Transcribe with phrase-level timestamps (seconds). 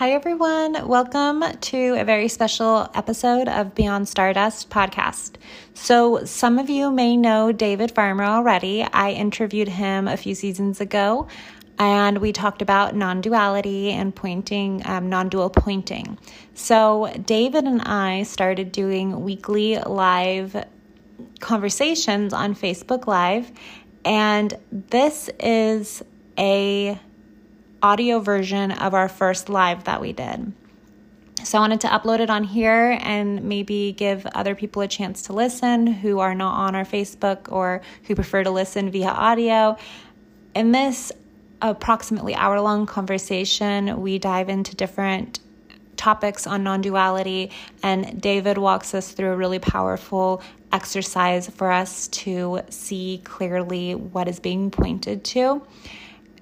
[0.00, 0.88] Hi, everyone.
[0.88, 5.32] Welcome to a very special episode of Beyond Stardust podcast.
[5.74, 8.82] So, some of you may know David Farmer already.
[8.82, 11.28] I interviewed him a few seasons ago,
[11.78, 16.16] and we talked about non duality and pointing, um, non dual pointing.
[16.54, 20.64] So, David and I started doing weekly live
[21.40, 23.52] conversations on Facebook Live,
[24.06, 26.02] and this is
[26.38, 26.98] a
[27.82, 30.52] audio version of our first live that we did.
[31.44, 35.22] So I wanted to upload it on here and maybe give other people a chance
[35.22, 39.76] to listen who are not on our Facebook or who prefer to listen via audio.
[40.54, 41.12] In this
[41.62, 45.40] approximately hour long conversation, we dive into different
[45.96, 47.50] topics on non duality,
[47.82, 54.28] and David walks us through a really powerful exercise for us to see clearly what
[54.28, 55.62] is being pointed to.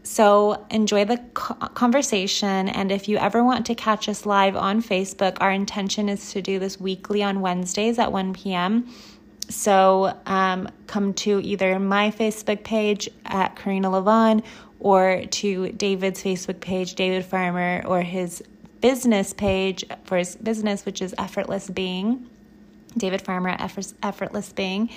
[0.03, 2.69] So enjoy the conversation.
[2.69, 6.43] And if you ever want to catch us live on Facebook, our intention is to
[6.43, 8.89] do this weekly on Wednesdays at 1 p.m.
[9.49, 14.43] So um, come to either my Facebook page at Karina Levon
[14.81, 18.43] or to David's Facebook page, David Farmer, or his
[18.81, 22.29] business page for his business, which is Effortless Being.
[22.99, 24.91] David Farmer at Effortless Being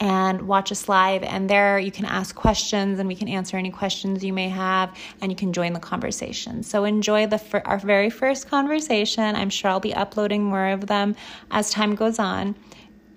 [0.00, 1.22] and watch us live.
[1.22, 4.96] And there you can ask questions and we can answer any questions you may have
[5.20, 6.62] and you can join the conversation.
[6.62, 9.36] So enjoy the our very first conversation.
[9.36, 11.16] I'm sure I'll be uploading more of them
[11.50, 12.54] as time goes on.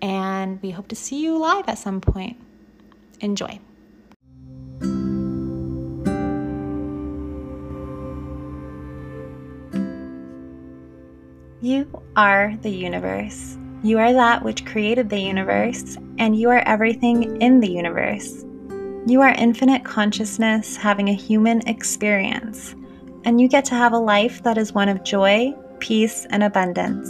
[0.02, 2.38] And we hope to see you live at some point.
[3.20, 3.60] Enjoy.
[11.62, 13.56] You are the universe.
[13.84, 18.46] You are that which created the universe, and you are everything in the universe.
[19.08, 22.76] You are infinite consciousness having a human experience,
[23.26, 27.10] and you get to have a life that is one of joy, peace, and abundance.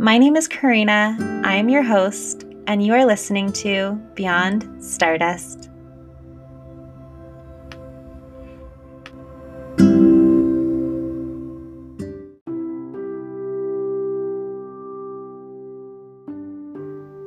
[0.00, 1.16] My name is Karina.
[1.44, 5.70] I am your host, and you are listening to Beyond Stardust.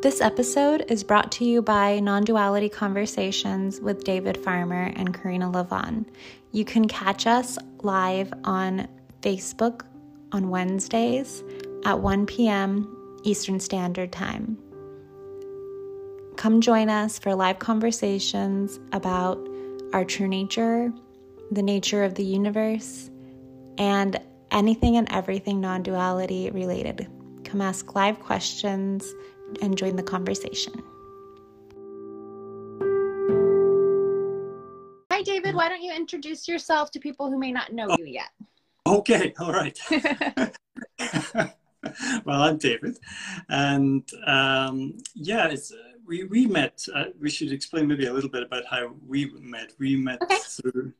[0.07, 5.51] This episode is brought to you by Non Duality Conversations with David Farmer and Karina
[5.51, 6.06] Levon.
[6.53, 8.88] You can catch us live on
[9.22, 9.81] Facebook
[10.31, 11.44] on Wednesdays
[11.84, 13.19] at 1 p.m.
[13.25, 14.57] Eastern Standard Time.
[16.38, 19.46] Come join us for live conversations about
[19.91, 20.90] our true nature,
[21.51, 23.12] the nature of the universe,
[23.78, 27.09] and anything and everything non duality related.
[27.44, 29.13] Come ask live questions
[29.62, 30.74] and join the conversation.
[35.12, 35.56] Hi, David.
[35.56, 38.30] Why don't you introduce yourself to people who may not know you yet?
[38.85, 39.78] Okay, all right.
[42.25, 42.97] well, I'm David,
[43.50, 45.74] and um, yeah, it's,
[46.06, 46.85] we we met.
[46.94, 49.74] Uh, we should explain maybe a little bit about how we met.
[49.79, 50.38] We met okay.
[50.38, 50.94] through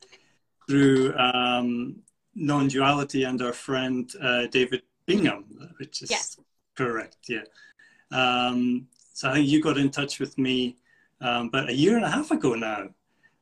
[0.68, 1.98] through um,
[2.36, 5.46] non-duality and our friend uh, David Bingham,
[5.80, 6.38] which is yes.
[6.76, 7.18] correct.
[7.30, 7.44] Yeah.
[8.12, 10.78] Um, so I think you got in touch with me
[11.22, 12.90] um, about a year and a half ago now.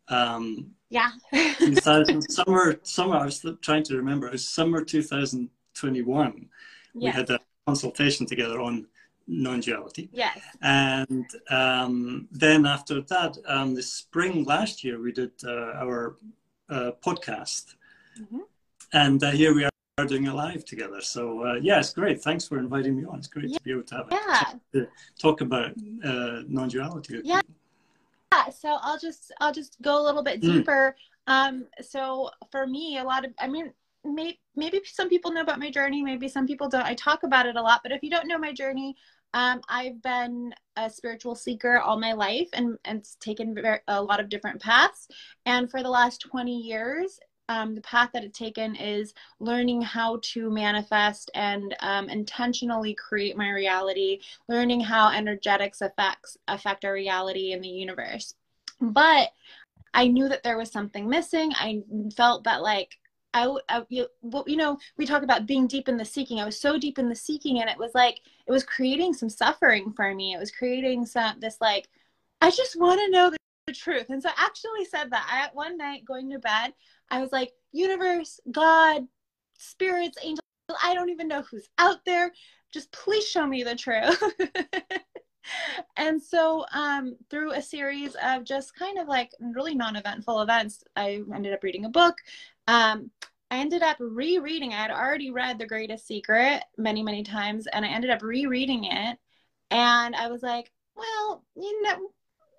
[0.07, 1.11] Um, yeah.
[2.29, 6.49] summer, summer, I was trying to remember, it was summer 2021.
[6.93, 7.09] Yeah.
[7.09, 8.87] We had a consultation together on
[9.27, 10.09] non-duality.
[10.13, 10.39] Yes.
[10.61, 16.15] And um, then after that, um, the spring last year, we did uh, our
[16.69, 17.75] uh, podcast.
[18.19, 18.39] Mm-hmm.
[18.93, 20.99] And uh, here we are are doing a live together.
[20.99, 22.21] So uh, yeah, it's great.
[22.21, 23.19] Thanks for inviting me on.
[23.19, 23.57] It's great yeah.
[23.57, 24.53] to be able to have yeah.
[24.73, 25.71] to talk about
[26.03, 27.21] uh, non-duality.
[27.23, 27.39] Yeah.
[28.33, 28.49] Yeah.
[28.49, 30.51] So I'll just I'll just go a little bit mm.
[30.51, 30.97] deeper.
[31.29, 31.33] Mm.
[31.33, 33.71] Um, so for me, a lot of I mean,
[34.03, 36.03] may, maybe some people know about my journey.
[36.03, 36.85] Maybe some people don't.
[36.85, 38.97] I talk about it a lot, but if you don't know my journey,
[39.33, 43.55] um, I've been a spiritual seeker all my life and, and taken
[43.87, 45.07] a lot of different paths.
[45.45, 47.19] And for the last 20 years,
[47.49, 53.37] um, the path that it's taken is learning how to manifest and um, intentionally create
[53.37, 58.33] my reality, learning how energetics affects affect our reality in the universe.
[58.81, 59.29] But
[59.93, 61.53] I knew that there was something missing.
[61.55, 61.81] I
[62.15, 62.97] felt that like
[63.33, 64.07] I, I you,
[64.47, 66.39] you know, we talk about being deep in the seeking.
[66.39, 69.29] I was so deep in the seeking, and it was like it was creating some
[69.29, 70.33] suffering for me.
[70.33, 71.87] It was creating some this like,
[72.41, 73.31] I just want to know
[73.67, 74.07] the, truth.
[74.09, 75.27] And so I actually said that.
[75.29, 76.73] I one night going to bed,
[77.09, 79.03] I was like, universe, God,
[79.57, 80.39] spirits, angels,
[80.83, 82.31] I don't even know who's out there.
[82.73, 84.21] Just please show me the truth.
[85.97, 91.21] and so um, through a series of just kind of like really non-eventful events i
[91.35, 92.17] ended up reading a book
[92.67, 93.11] um,
[93.51, 94.73] I ended up rereading.
[94.73, 98.85] I had already read The Greatest Secret many, many times, and I ended up rereading
[98.85, 99.17] it.
[99.71, 102.09] And I was like, well, you know,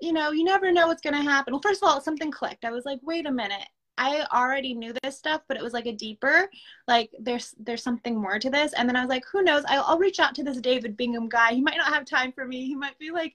[0.01, 1.53] you know, you never know what's going to happen.
[1.53, 2.65] Well, first of all, something clicked.
[2.65, 3.69] I was like, wait a minute.
[3.99, 6.51] I already knew this stuff, but it was like a deeper,
[6.87, 8.75] like there's there's something more to this.
[8.75, 9.65] And then I was like, who knows?
[9.69, 11.53] I'll, I'll reach out to this David Bingham guy.
[11.53, 12.67] He might not have time for me.
[12.67, 13.35] He might be like,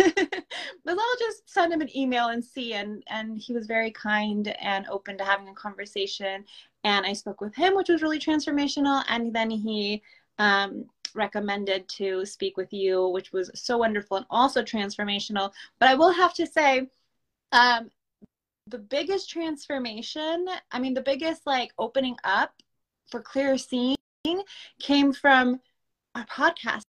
[0.87, 2.73] I'll just send him an email and see.
[2.73, 6.43] And and he was very kind and open to having a conversation.
[6.83, 9.03] And I spoke with him, which was really transformational.
[9.07, 10.03] And then he
[10.37, 15.51] um, recommended to speak with you, which was so wonderful and also transformational.
[15.79, 16.89] But I will have to say,
[17.51, 17.89] um,
[18.67, 22.51] the biggest transformation, I mean, the biggest like opening up
[23.09, 23.95] for clear seeing
[24.79, 25.59] came from
[26.15, 26.81] our podcast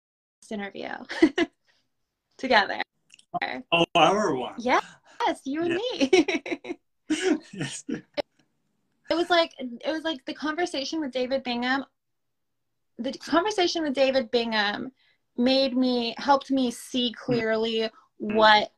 [0.50, 0.90] interview
[2.38, 2.82] together.
[3.72, 4.54] Oh, our one.
[4.58, 4.84] Yes,
[5.44, 6.46] you and yeah.
[6.60, 6.80] me.
[7.52, 7.84] yes.
[9.10, 11.86] It was like it was like the conversation with David Bingham.
[12.98, 14.92] The conversation with David Bingham
[15.38, 18.72] made me helped me see clearly what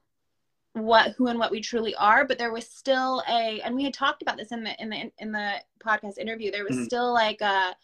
[0.73, 3.93] what who and what we truly are but there was still a and we had
[3.93, 5.53] talked about this in the in the in the
[5.83, 6.85] podcast interview there was mm-hmm.
[6.85, 7.75] still like a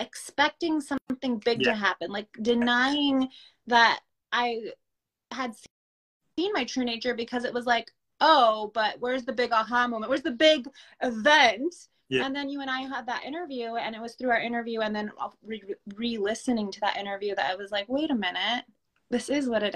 [0.00, 1.72] expecting something big yeah.
[1.72, 3.28] to happen like denying
[3.66, 4.00] that
[4.32, 4.58] i
[5.30, 5.54] had
[6.38, 7.90] seen my true nature because it was like
[8.20, 10.66] oh but where's the big aha moment where's the big
[11.02, 11.74] event
[12.10, 12.26] yeah.
[12.26, 14.94] and then you and i had that interview and it was through our interview and
[14.94, 15.10] then
[15.94, 18.64] re listening to that interview that i was like wait a minute.
[19.10, 19.74] This is what it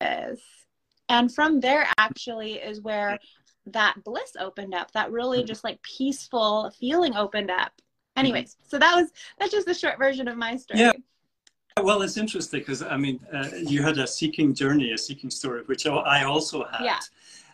[0.00, 0.40] is.
[1.08, 3.18] And from there actually is where
[3.66, 5.46] that bliss opened up that really mm-hmm.
[5.46, 7.72] just like peaceful feeling opened up.
[8.16, 10.80] Anyways so that was that's just the short version of my story.
[10.80, 10.92] Yeah.
[11.82, 15.62] Well it's interesting because i mean uh, you had a seeking journey a seeking story
[15.66, 16.84] which i also had.
[16.84, 17.00] Yeah.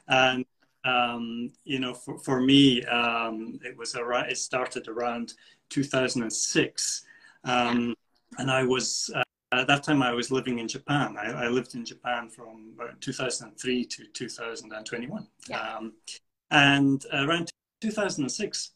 [0.09, 0.45] and
[0.87, 5.35] um, you know for, for me um, it was around it started around
[5.71, 7.05] 2006
[7.45, 7.95] um,
[8.39, 9.23] and i was uh,
[9.53, 11.17] at that time, I was living in Japan.
[11.19, 15.27] I, I lived in Japan from 2003 to 2021.
[15.49, 15.77] Yeah.
[15.77, 15.93] Um,
[16.51, 17.51] and around
[17.81, 18.71] 2006,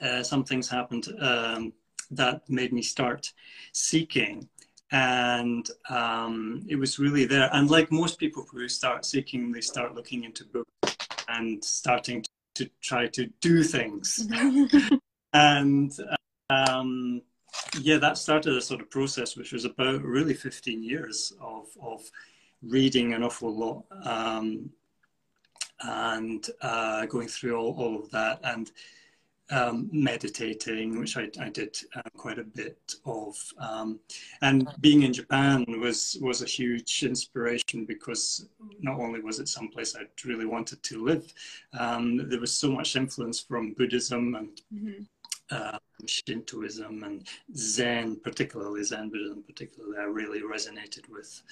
[0.00, 1.72] uh, some things happened um,
[2.10, 3.32] that made me start
[3.72, 4.48] seeking.
[4.90, 7.48] And um, it was really there.
[7.52, 10.91] And like most people who start seeking, they start looking into books
[11.32, 12.24] and starting
[12.54, 14.28] to, try to do things.
[15.32, 15.92] and
[16.50, 17.22] um,
[17.80, 22.02] yeah, that started a sort of process which was about really 15 years of, of
[22.62, 24.70] reading an awful lot um,
[25.80, 28.70] and uh, going through all, all of that and
[29.52, 33.36] um, meditating, which I, I did uh, quite a bit of.
[33.58, 34.00] Um,
[34.40, 38.48] and being in Japan was, was a huge inspiration because
[38.80, 41.32] not only was it someplace I really wanted to live,
[41.78, 45.02] um, there was so much influence from Buddhism and mm-hmm
[45.52, 51.42] uh, Shintoism and Zen, particularly Zen Buddhism, particularly, I really resonated with.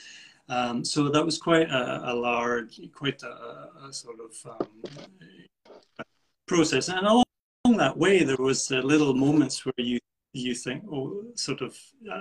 [0.48, 4.68] Um, so that was quite a, a large, quite a, a sort of um,
[6.46, 6.88] process.
[6.88, 7.24] And along,
[7.70, 9.98] along that way, there was uh, little moments where you
[10.32, 11.76] you think, oh, sort of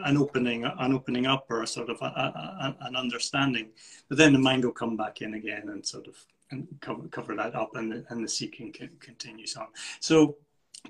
[0.06, 3.70] an opening, an opening up, or a sort of a, an understanding.
[4.08, 6.16] But then the mind will come back in again and sort of
[6.52, 9.68] and cover cover that up, and the, and the seeking continues on.
[10.00, 10.38] So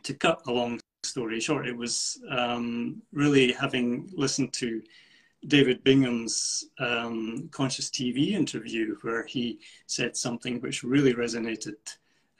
[0.03, 4.81] to cut a long story short, it was um, really having listened to
[5.47, 11.75] David Bingham's um, Conscious TV interview, where he said something which really resonated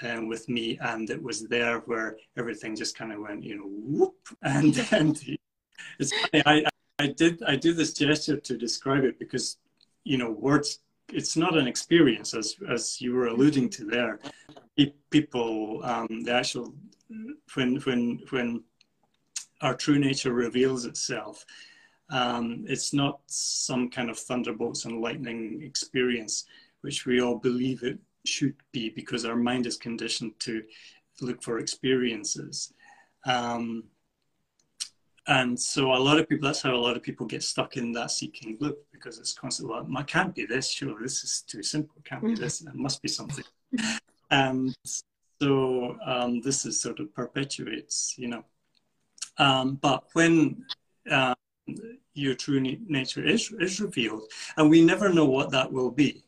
[0.03, 3.67] um, with me, and it was there where everything just kind of went, you know,
[3.67, 5.21] whoop, and and
[5.99, 6.43] it's funny.
[6.45, 6.65] I
[6.99, 9.57] I did I do this gesture to describe it because
[10.03, 10.79] you know words.
[11.11, 14.19] It's not an experience, as as you were alluding to there.
[15.09, 16.73] People, um, the actual
[17.55, 18.63] when when when
[19.61, 21.45] our true nature reveals itself,
[22.11, 26.45] um, it's not some kind of thunderbolts and lightning experience,
[26.81, 30.63] which we all believe it should be because our mind is conditioned to
[31.21, 32.73] look for experiences.
[33.25, 33.85] Um,
[35.27, 37.91] and so a lot of people, that's how a lot of people get stuck in
[37.93, 41.61] that seeking loop because it's constantly, well, it can't be this, surely this is too
[41.61, 43.43] simple, it can't be this, it must be something.
[44.31, 44.75] and
[45.39, 48.43] so um, this is sort of perpetuates, you know.
[49.37, 50.65] Um, but when
[51.11, 51.35] um,
[52.13, 54.23] your true nature is, is revealed,
[54.57, 56.23] and we never know what that will be.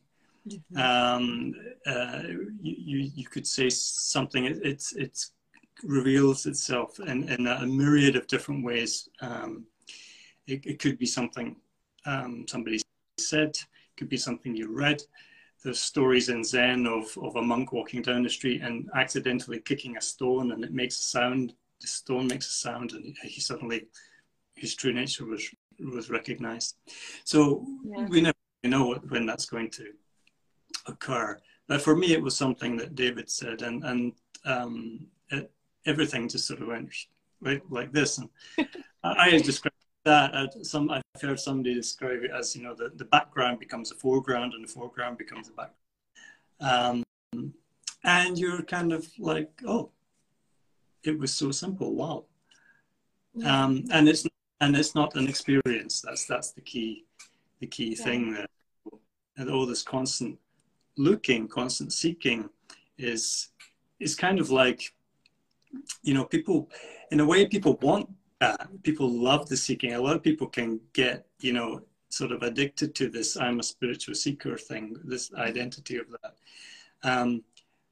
[0.48, 0.78] Mm-hmm.
[0.78, 1.54] Um,
[1.86, 2.22] uh,
[2.60, 5.32] you, you could say something, it, it's, it's
[5.84, 9.08] reveals itself in, in a myriad of different ways.
[9.20, 9.66] Um,
[10.46, 11.56] it, it, could be something
[12.06, 12.80] um, somebody
[13.18, 15.02] said, it could be something you read,
[15.62, 19.96] there's stories in Zen of, of a monk walking down the street and accidentally kicking
[19.96, 21.54] a stone and it makes a sound.
[21.80, 23.86] The stone makes a sound and he suddenly,
[24.56, 26.76] his true nature was, was recognized.
[27.24, 28.06] So yeah.
[28.06, 28.34] we never
[28.64, 29.92] know when that's going to
[30.86, 31.38] occur.
[31.68, 34.12] But for me, it was something that David said and, and
[34.44, 35.50] um, it,
[35.86, 36.90] everything just sort of went
[37.40, 38.18] like, like this.
[38.18, 38.28] And
[39.04, 42.90] I, I described that uh, some I've heard somebody describe it as you know the,
[42.96, 47.54] the background becomes the foreground and the foreground becomes the background um,
[48.04, 49.90] and you're kind of like oh
[51.04, 52.24] it was so simple wow
[53.34, 53.64] yeah.
[53.64, 54.26] um, and it's
[54.60, 57.04] and it's not an experience that's that's the key
[57.60, 58.04] the key yeah.
[58.04, 58.46] thing there
[59.36, 60.38] and all this constant
[60.96, 62.48] looking constant seeking
[62.98, 63.48] is
[64.00, 64.92] is kind of like
[66.02, 66.70] you know people
[67.10, 68.08] in a way people want
[68.42, 69.94] uh, people love the seeking.
[69.94, 73.62] A lot of people can get, you know, sort of addicted to this I'm a
[73.62, 76.34] spiritual seeker thing, this identity of that.
[77.04, 77.44] Um,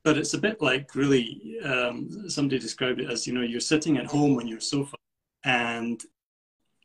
[0.03, 3.97] but it's a bit like really, um, somebody described it as, you know, you're sitting
[3.97, 4.97] at home on your sofa
[5.45, 6.03] and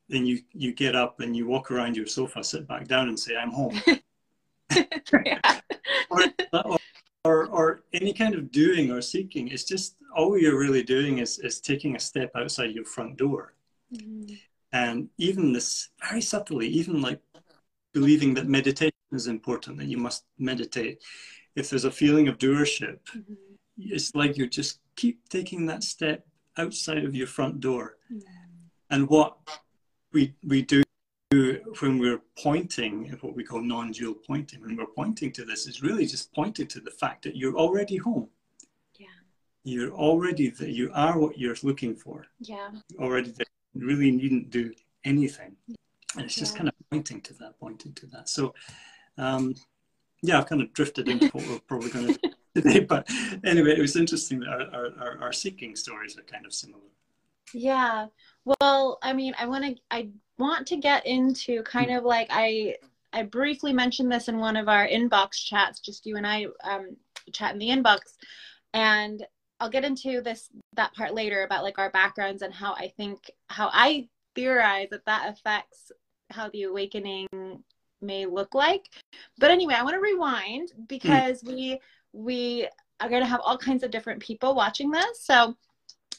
[0.10, 3.20] then you, you get up and you walk around your sofa, sit back down and
[3.20, 3.82] say, I'm home.
[6.10, 6.78] or, or,
[7.24, 9.48] or, or any kind of doing or seeking.
[9.48, 13.54] It's just all you're really doing is, is taking a step outside your front door.
[13.94, 14.36] Mm-hmm.
[14.74, 17.22] And even this, very subtly, even like
[17.94, 21.02] believing that meditation is important, that you must meditate.
[21.56, 23.34] If there's a feeling of doership, mm-hmm.
[23.78, 26.26] it's like you just keep taking that step
[26.58, 27.98] outside of your front door.
[28.12, 28.20] Mm-hmm.
[28.90, 29.38] And what
[30.12, 30.84] we, we do
[31.80, 36.06] when we're pointing, what we call non-dual pointing, when we're pointing to this, is really
[36.06, 38.30] just pointing to the fact that you're already home.
[39.00, 39.08] Yeah.
[39.64, 42.26] You're already that you are what you're looking for.
[42.40, 42.70] Yeah.
[43.00, 44.74] Already there really needn't do
[45.04, 45.56] anything.
[46.16, 46.58] And it's just yeah.
[46.58, 48.30] kind of pointing to that, pointing to that.
[48.30, 48.54] So,
[49.18, 49.56] um,
[50.22, 52.80] yeah, I've kind of drifted into what we're probably going to do today.
[52.80, 53.10] But
[53.44, 56.82] anyway, it was interesting that our, our, our seeking stories are kind of similar.
[57.54, 58.08] Yeah.
[58.44, 62.76] Well, I mean, I want to, I want to get into kind of like, I,
[63.14, 66.98] I briefly mentioned this in one of our inbox chats, just you and I um,
[67.32, 68.00] chat in the inbox.
[68.74, 69.26] And
[69.60, 73.32] I'll get into this that part later about like our backgrounds and how I think
[73.48, 75.92] how I theorize that that affects
[76.30, 77.28] how the awakening
[78.02, 78.90] may look like.
[79.38, 81.54] But anyway, I want to rewind because mm.
[81.54, 81.80] we
[82.12, 82.68] we
[83.00, 85.22] are going to have all kinds of different people watching this.
[85.22, 85.56] So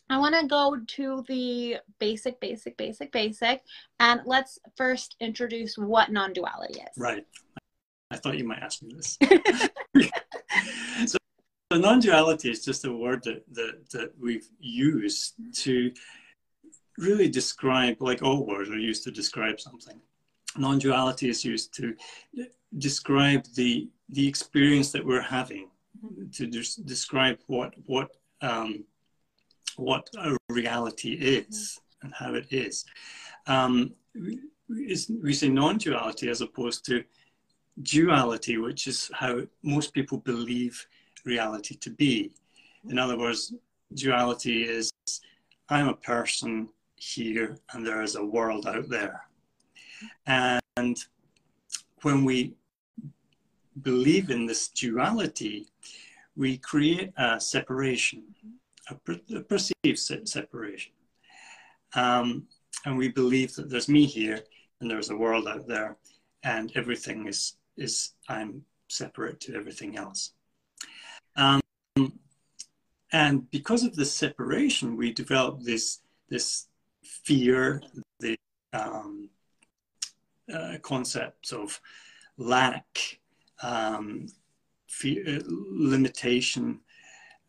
[0.08, 3.62] I want to go to the basic, basic, basic, basic,
[3.98, 6.96] and let's first introduce what non-duality is.
[6.96, 7.24] Right.
[8.10, 9.18] I thought you might ask me this.
[11.06, 11.18] so
[11.72, 15.34] so non-duality is just a word that, that, that we've used
[15.64, 15.92] to
[16.96, 20.00] really describe, like all words are used to describe something.
[20.56, 21.94] Non-duality is used to
[22.78, 25.68] describe the the experience that we're having,
[26.32, 28.10] to des- describe what what
[28.40, 28.84] um,
[29.76, 32.84] what a reality is and how it is.
[33.46, 33.94] Um,
[34.68, 37.04] we say non-duality as opposed to
[37.82, 40.86] duality, which is how most people believe
[41.24, 42.32] reality to be.
[42.88, 43.52] In other words,
[43.94, 44.92] duality is
[45.68, 49.28] I'm a person here and there is a world out there.
[50.26, 50.96] And
[52.02, 52.54] when we
[53.82, 55.66] believe in this duality,
[56.36, 58.22] we create a separation,
[58.88, 60.92] a, per- a perceived separation.
[61.94, 62.46] Um,
[62.84, 64.40] and we believe that there's me here
[64.80, 65.96] and there's a world out there
[66.42, 70.32] and everything is, is I'm separate to everything else.
[71.36, 71.60] Um,
[73.12, 76.66] and because of this separation, we develop this, this
[77.02, 77.82] fear,
[78.20, 78.36] the
[78.72, 79.30] um,
[80.52, 81.80] uh, concepts of
[82.36, 83.18] lack,
[83.62, 84.26] um,
[84.86, 86.80] fear, limitation,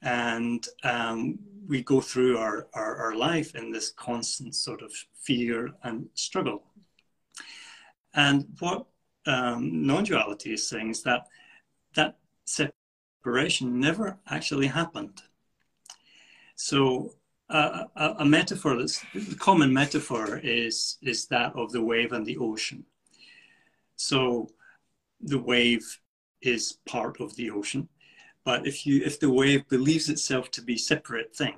[0.02, 5.72] and um, we go through our, our, our, life in this constant sort of fear
[5.84, 6.64] and struggle.
[8.14, 8.86] And what
[9.26, 11.28] um, non-duality is saying is that
[11.96, 15.22] that separation never actually happened.
[16.56, 17.14] So
[17.50, 22.26] uh, a, a, metaphor that's the common metaphor is is that of the wave and
[22.26, 22.86] the ocean.
[23.96, 24.50] So
[25.22, 26.00] the wave
[26.42, 27.88] is part of the ocean,
[28.48, 31.58] but if you if the wave believes itself to be separate thing,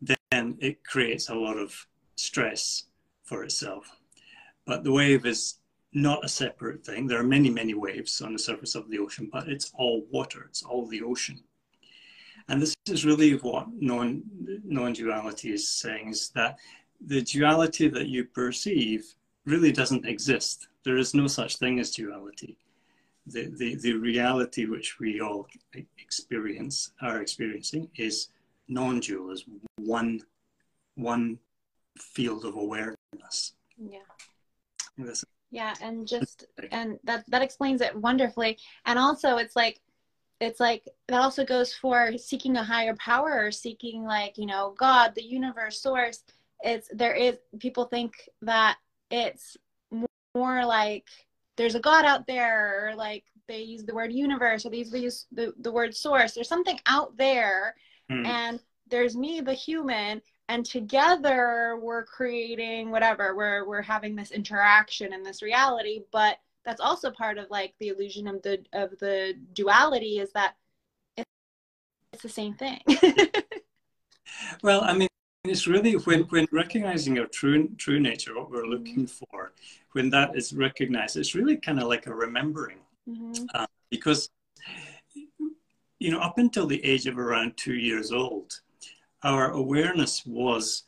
[0.00, 2.84] then it creates a lot of stress
[3.24, 3.84] for itself.
[4.64, 5.58] But the wave is
[5.92, 7.08] not a separate thing.
[7.08, 10.46] There are many, many waves on the surface of the ocean, but it's all water,
[10.48, 11.42] it's all the ocean.
[12.48, 14.22] And this is really what non,
[14.64, 16.60] non-duality is saying, is that
[17.00, 19.04] the duality that you perceive
[19.44, 20.68] really doesn't exist.
[20.84, 22.56] There is no such thing as duality.
[23.26, 25.46] The, the, the reality which we all
[25.98, 28.28] experience are experiencing is
[28.68, 29.44] non-dual, is
[29.76, 30.20] one
[30.94, 31.38] one
[31.98, 33.54] field of awareness.
[33.78, 33.98] Yeah.
[34.96, 38.58] This, yeah, and just and that that explains it wonderfully.
[38.84, 39.80] And also, it's like
[40.40, 44.74] it's like that also goes for seeking a higher power or seeking like you know
[44.78, 46.22] God, the universe, source.
[46.62, 48.78] It's there is people think that
[49.10, 49.56] it's
[50.34, 51.08] more like
[51.56, 55.26] there's a God out there, or like they use the word universe, or they use
[55.32, 56.32] the, the word source.
[56.32, 57.74] There's something out there,
[58.10, 58.26] mm.
[58.26, 63.34] and there's me, the human, and together we're creating whatever.
[63.36, 67.88] We're we're having this interaction in this reality, but that's also part of like the
[67.88, 70.54] illusion of the of the duality is that
[71.16, 71.30] it's,
[72.12, 72.80] it's the same thing.
[74.62, 75.08] well, I mean,
[75.50, 79.24] it's really when, when recognizing our true true nature, what we're looking mm-hmm.
[79.30, 79.52] for,
[79.92, 83.44] when that is recognized, it's really kind of like a remembering, mm-hmm.
[83.54, 84.30] uh, because
[85.98, 88.60] you know up until the age of around two years old,
[89.22, 90.84] our awareness was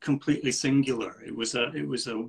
[0.00, 1.22] completely singular.
[1.26, 2.28] It was a it was a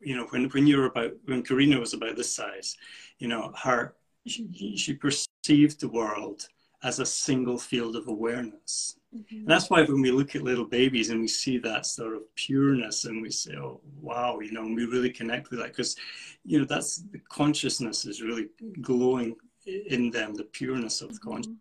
[0.00, 2.76] you know when when you were about when Karina was about this size,
[3.18, 3.94] you know her
[4.26, 6.46] she, she perceived the world
[6.82, 9.36] as a single field of awareness Mm-hmm.
[9.38, 12.34] And that's why when we look at little babies and we see that sort of
[12.34, 15.96] pureness and we say, oh, wow, you know, and we really connect with that because,
[16.44, 18.48] you know, that's the consciousness is really
[18.80, 19.36] glowing
[19.66, 21.30] in them, the pureness of the mm-hmm.
[21.30, 21.58] consciousness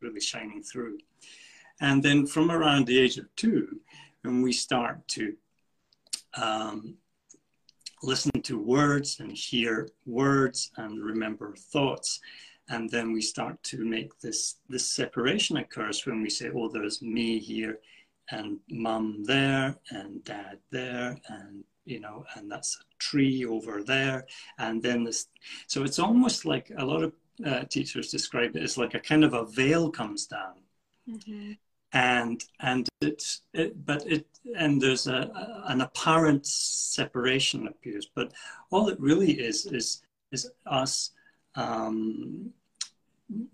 [0.00, 0.98] really shining through.
[1.80, 3.80] And then from around the age of two,
[4.22, 5.34] when we start to
[6.40, 6.94] um,
[8.02, 12.20] listen to words and hear words and remember thoughts,
[12.68, 17.02] and then we start to make this this separation occurs when we say oh there's
[17.02, 17.78] me here
[18.30, 24.26] and mum there and dad there and you know and that's a tree over there.
[24.58, 25.26] And then this
[25.66, 27.12] so it's almost like a lot of
[27.44, 30.54] uh, teachers describe it as like a kind of a veil comes down.
[31.08, 31.52] Mm-hmm.
[31.92, 34.24] and and it's it, but it
[34.56, 38.08] and there's a, a, an apparent separation appears.
[38.14, 38.32] But
[38.70, 41.10] all it really is is is us
[41.54, 42.50] um,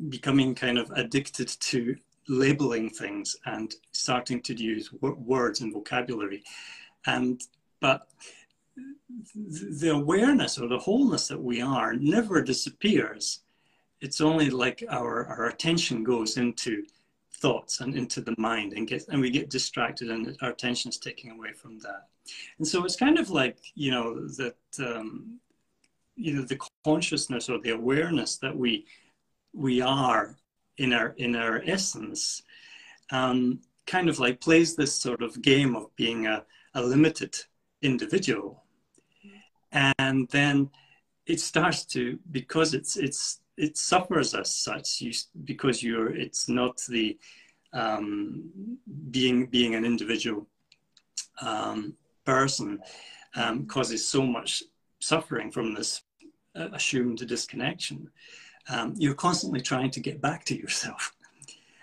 [0.09, 1.97] becoming kind of addicted to
[2.29, 6.43] labeling things and starting to use words and vocabulary.
[7.07, 7.41] And
[7.81, 8.09] but
[9.35, 13.41] the awareness or the wholeness that we are never disappears.
[14.01, 16.85] It's only like our, our attention goes into
[17.35, 20.99] thoughts and into the mind and get and we get distracted and our attention is
[20.99, 22.09] taken away from that.
[22.59, 25.39] And so it's kind of like you know that um,
[26.35, 28.87] know the consciousness or the awareness that we
[29.53, 30.37] we are
[30.77, 32.43] in our in our essence
[33.11, 37.35] um, kind of like plays this sort of game of being a, a limited
[37.83, 38.63] individual.
[39.99, 40.71] And then
[41.27, 45.13] it starts to because it's it's it suffers as such you,
[45.45, 47.19] because you're it's not the
[47.73, 48.79] um,
[49.11, 50.47] being being an individual
[51.43, 52.81] um, person
[53.35, 54.63] um, causes so much
[55.01, 56.03] suffering from this
[56.73, 58.11] assumed disconnection
[58.69, 61.15] um, you're constantly trying to get back to yourself.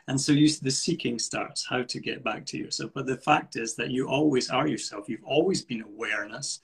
[0.07, 2.91] And so you, the seeking starts how to get back to yourself.
[2.93, 5.09] But the fact is that you always are yourself.
[5.09, 6.59] You've always been awareness.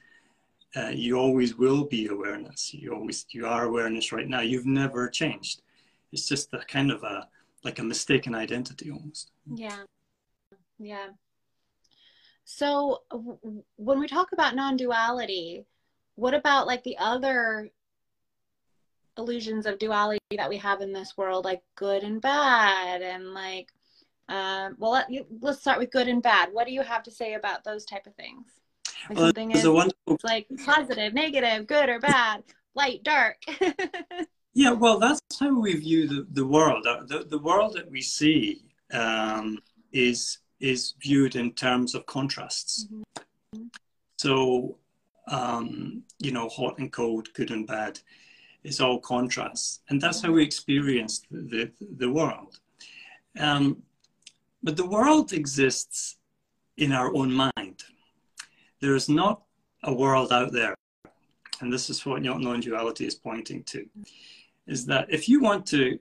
[0.76, 2.74] Uh, you always will be awareness.
[2.74, 4.42] You always you are awareness right now.
[4.42, 5.64] You've never changed.
[6.12, 7.28] It's just a kind of a
[7.64, 9.32] like a mistaken identity almost.
[9.54, 9.84] Yeah,
[10.80, 11.08] yeah.
[12.46, 15.66] So w- when we talk about non-duality,
[16.16, 17.70] what about like the other
[19.18, 23.72] illusions of duality that we have in this world, like good and bad, and like,
[24.30, 25.08] um, well, let,
[25.42, 26.50] let's start with good and bad.
[26.52, 28.46] What do you have to say about those type of things?
[29.10, 30.18] Like well, something is wonderful...
[30.24, 32.44] like positive, negative, good or bad,
[32.76, 33.38] light, dark.
[34.54, 36.86] yeah, well, that's how we view the, the world.
[37.08, 39.60] The, the world that we see um,
[39.92, 42.86] is is viewed in terms of contrasts.
[42.86, 43.64] Mm-hmm.
[44.20, 44.78] So,
[45.28, 48.00] um, you know, hot and cold, good and bad
[48.64, 49.82] is all contrasts.
[49.90, 52.60] And that's how we experience the, the, the world.
[53.40, 53.82] Um,
[54.64, 56.18] but the world exists
[56.78, 57.84] in our own mind.
[58.80, 59.42] There is not
[59.84, 60.76] a world out there.
[61.62, 63.86] And this is what non-duality is pointing to,
[64.68, 66.00] is that if you want to,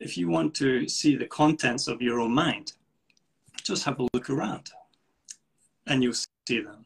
[0.00, 2.72] if you want to see the contents of your own mind,
[3.62, 4.70] just have a look around
[5.86, 6.84] and you'll see them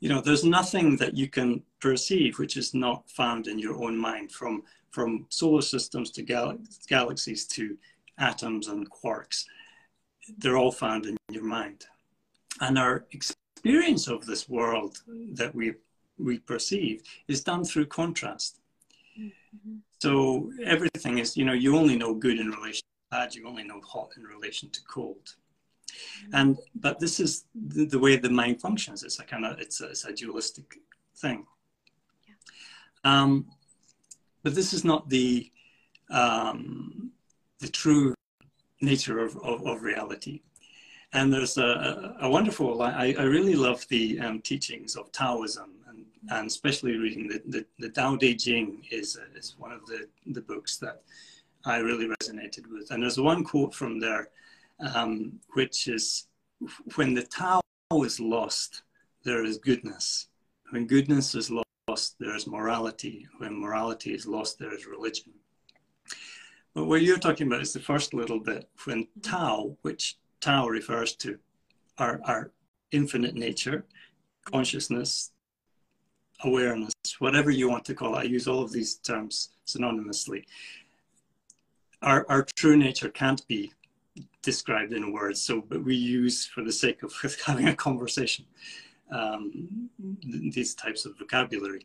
[0.00, 3.96] you know there's nothing that you can perceive which is not found in your own
[3.96, 6.58] mind from from solar systems to gal-
[6.88, 7.76] galaxies to
[8.18, 9.44] atoms and quarks
[10.38, 11.86] they're all found in your mind
[12.60, 14.98] and our experience of this world
[15.32, 15.74] that we
[16.18, 18.60] we perceive is done through contrast
[19.18, 19.76] mm-hmm.
[19.98, 23.64] so everything is, you know, you only know good in relation to bad, you only
[23.64, 25.34] know hot in relation to cold.
[26.32, 29.02] And but this is the, the way the mind functions.
[29.02, 30.78] It's a kind of it's a, it's a dualistic
[31.16, 31.46] thing.
[32.26, 32.34] Yeah.
[33.04, 33.46] Um,
[34.42, 35.50] but this is not the
[36.10, 37.12] um,
[37.60, 38.14] the true
[38.80, 40.42] nature of, of, of reality.
[41.12, 46.04] And there's a, a wonderful, I, I really love the um, teachings of Taoism, and,
[46.30, 50.06] and especially reading the, the, the Tao Te Ching is, uh, is one of the,
[50.26, 51.02] the books that
[51.64, 52.90] I really resonated with.
[52.90, 54.28] And there's one quote from there,
[54.80, 56.26] um, which is
[56.96, 57.60] when the Tao
[58.04, 58.82] is lost,
[59.24, 60.28] there is goodness.
[60.70, 63.26] When goodness is lost, there is morality.
[63.38, 65.32] When morality is lost, there is religion.
[66.74, 68.68] But what you're talking about is the first little bit.
[68.84, 71.38] When Tao, which Tao refers to
[71.98, 72.52] our, our
[72.92, 73.84] infinite nature,
[74.44, 75.32] consciousness,
[76.44, 78.18] awareness, whatever you want to call it.
[78.18, 80.44] I use all of these terms synonymously.
[82.02, 83.72] Our, our true nature can't be
[84.42, 87.12] described in words, so but we use, for the sake of
[87.46, 88.44] having a conversation,
[89.10, 89.88] um,
[90.22, 91.84] these types of vocabulary.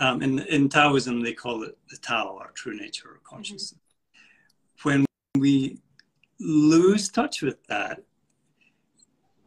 [0.00, 3.74] Um, in, in Taoism, they call it the Tao, our true nature or consciousness.
[3.74, 4.88] Mm-hmm.
[4.88, 5.06] When
[5.38, 5.78] we
[6.40, 8.00] lose touch with that,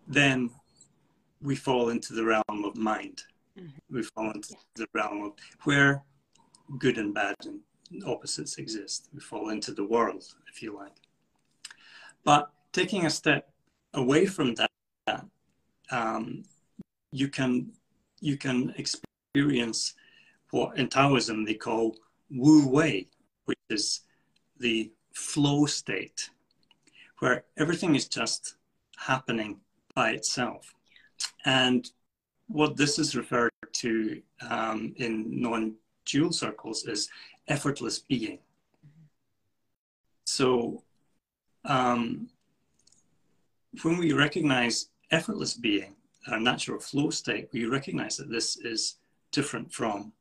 [0.07, 0.49] then
[1.41, 3.23] we fall into the realm of mind.
[3.59, 3.95] Mm-hmm.
[3.95, 4.57] We fall into yeah.
[4.75, 6.03] the realm of where
[6.79, 7.59] good and bad and
[8.05, 9.09] opposites exist.
[9.13, 10.95] We fall into the world, if you like.
[12.27, 13.49] But taking a step
[13.93, 15.25] away from that,
[15.89, 16.43] um,
[17.13, 17.71] you can
[18.19, 19.93] you can experience
[20.51, 21.95] what in Taoism they call
[22.29, 23.07] Wu Wei,
[23.45, 24.01] which is
[24.59, 26.29] the flow state
[27.19, 28.57] where everything is just
[28.97, 29.61] happening
[29.95, 30.75] by itself.
[31.45, 31.89] And
[32.47, 37.07] what this is referred to um, in non dual circles is
[37.47, 38.39] effortless being.
[40.25, 40.83] So,
[41.67, 42.29] um,
[43.83, 45.95] when we recognize effortless being,
[46.29, 48.95] our natural flow state, we recognize that this is
[49.31, 50.11] different from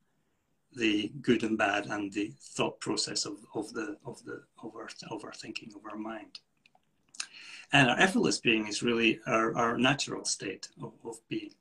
[0.75, 4.89] the good and bad and the thought process of, of the of the of our
[5.11, 6.39] of our thinking of our mind.
[7.73, 11.55] And our effortless being is really our, our natural state of, of being.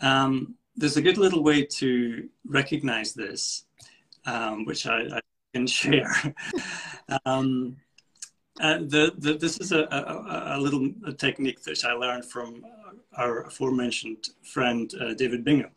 [0.00, 0.24] Yeah.
[0.24, 3.64] Um, there's a good little way to recognize this,
[4.24, 5.20] um, which I, I,
[5.52, 6.10] can share.
[7.26, 7.76] um,
[8.60, 12.64] uh, the, the, this is a, a, a little technique that I learned from
[13.16, 15.70] our aforementioned friend uh, David Bingham.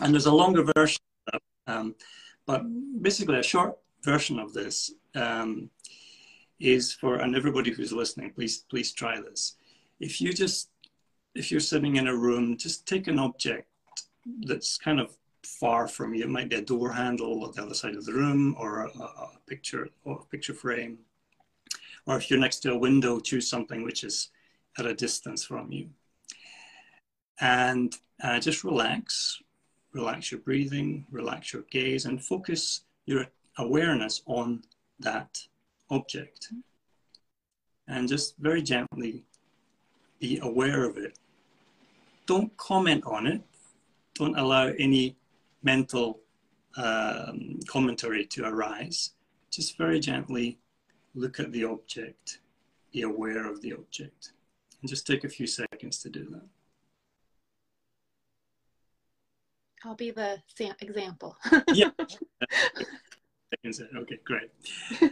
[0.00, 1.00] And there's a longer version,
[1.66, 1.94] um,
[2.46, 2.62] but
[3.02, 5.70] basically a short version of this um,
[6.60, 9.56] is for, and everybody who's listening, please, please try this.
[10.00, 10.70] If you just,
[11.34, 13.68] if you're sitting in a room, just take an object
[14.46, 16.24] that's kind of far from you.
[16.24, 18.88] It might be a door handle at the other side of the room or a,
[18.88, 20.98] a picture or a picture frame.
[22.06, 24.30] Or if you're next to a window, choose something which is
[24.78, 25.88] at a distance from you.
[27.40, 29.40] And uh, just relax,
[29.92, 33.26] relax your breathing, relax your gaze, and focus your
[33.58, 34.62] awareness on
[35.00, 35.38] that
[35.90, 36.48] object.
[37.88, 39.24] And just very gently
[40.20, 41.18] be aware of it.
[42.26, 43.42] Don't comment on it.
[44.14, 45.16] Don't allow any
[45.62, 46.20] mental
[46.76, 49.10] um, commentary to arise.
[49.50, 50.58] Just very gently
[51.14, 52.38] look at the object,
[52.92, 54.32] be aware of the object,
[54.80, 56.46] and just take a few seconds to do that.
[59.84, 60.40] I'll be the
[60.80, 61.36] example.
[61.72, 61.90] yeah.
[63.66, 64.50] okay, great.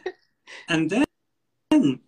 [0.68, 2.00] And then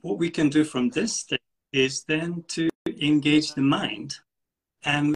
[0.00, 1.40] what we can do from this state
[1.72, 4.16] is then to engage the mind
[4.84, 5.14] and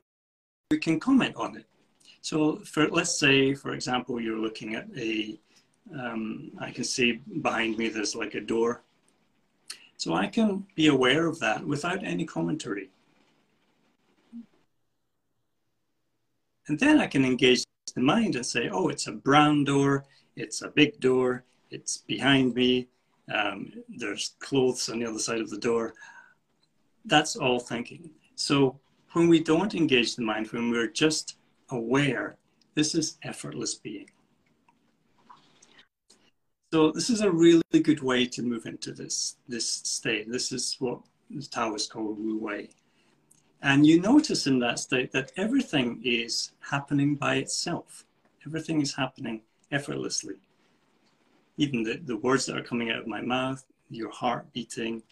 [0.70, 1.66] we can comment on it.
[2.20, 5.38] So for, let's say, for example, you're looking at a,
[5.98, 8.82] um, I can see behind me there's like a door.
[9.96, 12.90] So I can be aware of that without any commentary.
[16.68, 17.64] And then I can engage
[17.94, 20.04] the mind and say, oh, it's a brown door,
[20.36, 22.88] it's a big door, it's behind me.
[23.32, 25.94] Um, there's clothes on the other side of the door.
[27.04, 28.10] That's all thinking.
[28.34, 28.78] So
[29.12, 31.36] when we don't engage the mind, when we're just
[31.70, 32.36] aware,
[32.74, 34.08] this is effortless being.
[36.72, 40.30] So this is a really good way to move into this, this state.
[40.30, 42.70] This is what the Taoists call Wu Wei.
[43.62, 48.04] And you notice in that state that everything is happening by itself.
[48.46, 50.36] Everything is happening effortlessly
[51.56, 55.02] even the, the words that are coming out of my mouth, your heart beating,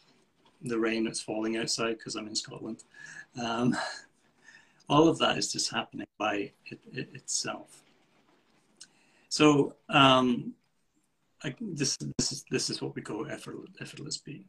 [0.63, 2.85] the rain that's falling outside because I'm in Scotland.
[3.41, 3.77] Um,
[4.89, 7.83] all of that is just happening by it, it, itself.
[9.29, 10.55] So um,
[11.43, 14.45] I, this, this, is, this is what we call effort, effortless being.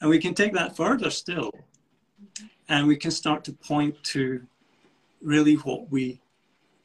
[0.00, 1.50] And we can take that further still,
[2.68, 4.42] and we can start to point to
[5.20, 6.20] really what we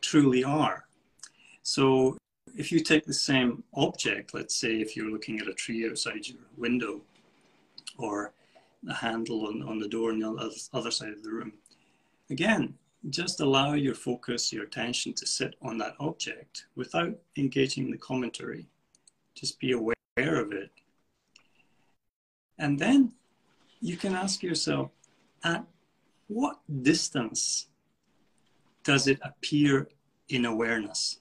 [0.02, 0.86] truly are.
[1.64, 2.18] So
[2.56, 6.28] if you take the same object, let's say if you're looking at a tree outside
[6.28, 7.02] your window,
[7.98, 8.32] or
[8.88, 11.54] a handle on, on the door on the other side of the room,
[12.30, 12.74] again,
[13.10, 18.68] just allow your focus, your attention to sit on that object without engaging the commentary.
[19.36, 20.72] Just be aware of it.
[22.58, 23.14] And then
[23.80, 24.92] you can ask yourself,
[25.44, 25.64] at
[26.28, 27.68] what distance
[28.84, 29.88] does it appear
[30.28, 31.20] in awareness?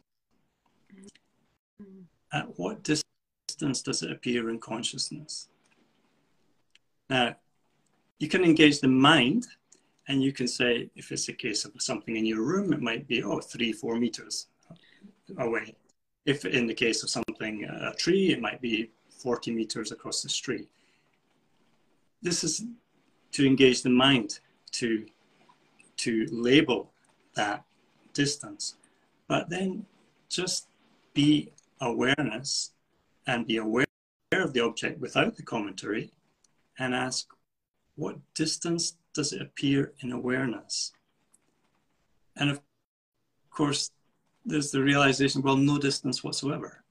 [2.33, 5.49] At what distance does it appear in consciousness?
[7.09, 7.37] Now,
[8.18, 9.47] you can engage the mind
[10.09, 13.07] and you can say, if it's a case of something in your room, it might
[13.07, 14.49] be, oh, three, four meters
[15.37, 15.75] away.
[16.26, 20.22] If in the case of something, uh, a tree, it might be 40 meters across
[20.22, 20.68] the street.
[22.22, 22.64] This is
[23.33, 24.40] to engage the mind
[24.72, 25.07] to,
[25.98, 26.92] to label
[27.35, 27.64] that
[28.12, 28.76] distance.
[29.28, 29.87] But then
[30.28, 30.68] just
[31.14, 32.72] be awareness
[33.26, 33.87] and be aware
[34.33, 36.11] of the object without the commentary
[36.78, 37.28] and ask,
[37.96, 40.92] what distance does it appear in awareness?
[42.37, 42.61] And of
[43.50, 43.90] course,
[44.48, 46.82] there's the realization, well, no distance whatsoever.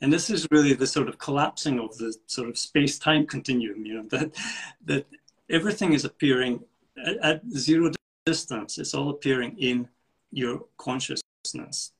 [0.00, 3.94] And this is really the sort of collapsing of the sort of space-time continuum, you
[3.94, 4.28] know, that,
[4.84, 5.06] that
[5.48, 6.62] everything is appearing
[7.08, 7.90] at, at zero
[8.26, 8.78] distance.
[8.78, 9.88] It's all appearing in
[10.30, 11.92] your consciousness.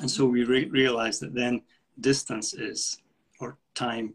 [0.00, 1.62] And so we re- realize that then
[2.00, 2.98] distance is,
[3.40, 4.14] or time,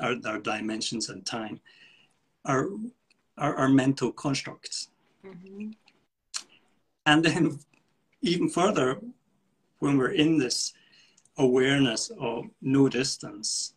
[0.00, 1.60] our, our dimensions and time,
[2.44, 2.68] are
[3.38, 4.90] are, are mental constructs.
[5.24, 5.70] Mm-hmm.
[7.06, 7.58] And then,
[8.22, 9.00] even further,
[9.80, 10.72] when we're in this
[11.38, 13.74] awareness of no distance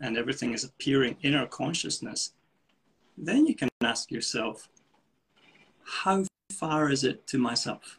[0.00, 2.32] and everything is appearing in our consciousness,
[3.16, 4.68] then you can ask yourself,
[5.84, 7.98] how far is it to myself?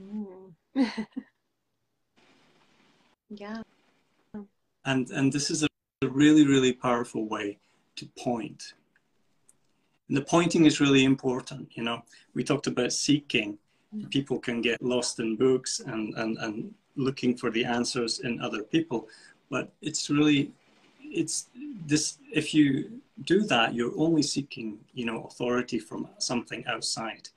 [0.00, 0.52] Mm.
[3.30, 3.62] yeah.
[4.84, 5.68] And and this is a
[6.02, 7.58] really, really powerful way
[7.96, 8.14] to point.
[8.18, 8.74] point
[10.08, 11.76] and the pointing is really important.
[11.76, 12.02] You know,
[12.34, 13.58] we talked about seeking.
[14.10, 18.62] People can get lost in books and, and, and looking for the answers in other
[18.62, 19.08] people.
[19.50, 20.52] But it's really,
[21.00, 21.48] it's
[21.86, 27.28] this, if you do that, you're only seeking, you know, authority from something outside.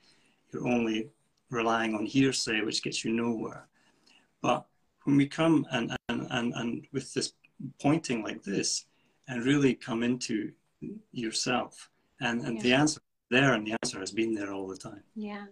[0.52, 1.08] You're only
[1.50, 3.66] relying on hearsay, which gets you nowhere.
[4.42, 4.66] But
[5.04, 7.32] when we come and, and, and, and with this
[7.80, 8.86] pointing like this
[9.28, 10.52] and really come into
[11.12, 12.62] yourself, and and yeah.
[12.62, 15.46] the answer there and the answer has been there all the time yeah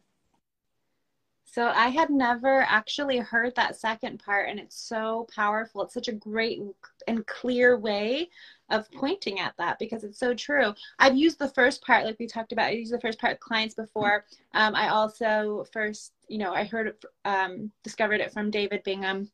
[1.50, 5.82] so i had never actually heard that second part and it's so powerful.
[5.82, 6.60] It's such a great
[7.06, 8.28] and clear way
[8.70, 10.74] of pointing at that because it's so true.
[10.98, 13.40] I've used the first part like we talked about i used the first part with
[13.40, 14.24] clients before.
[14.54, 19.30] Um, i also first you know i heard it um, discovered it from david bingham.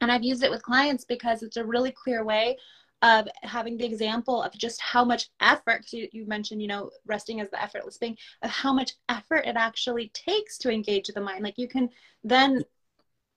[0.00, 2.58] And i've used it with clients because it's a really clear way
[3.04, 7.38] of having the example of just how much effort you, you mentioned you know resting
[7.40, 11.44] as the effortless being of how much effort it actually takes to engage the mind.
[11.44, 11.90] Like you can
[12.24, 12.64] then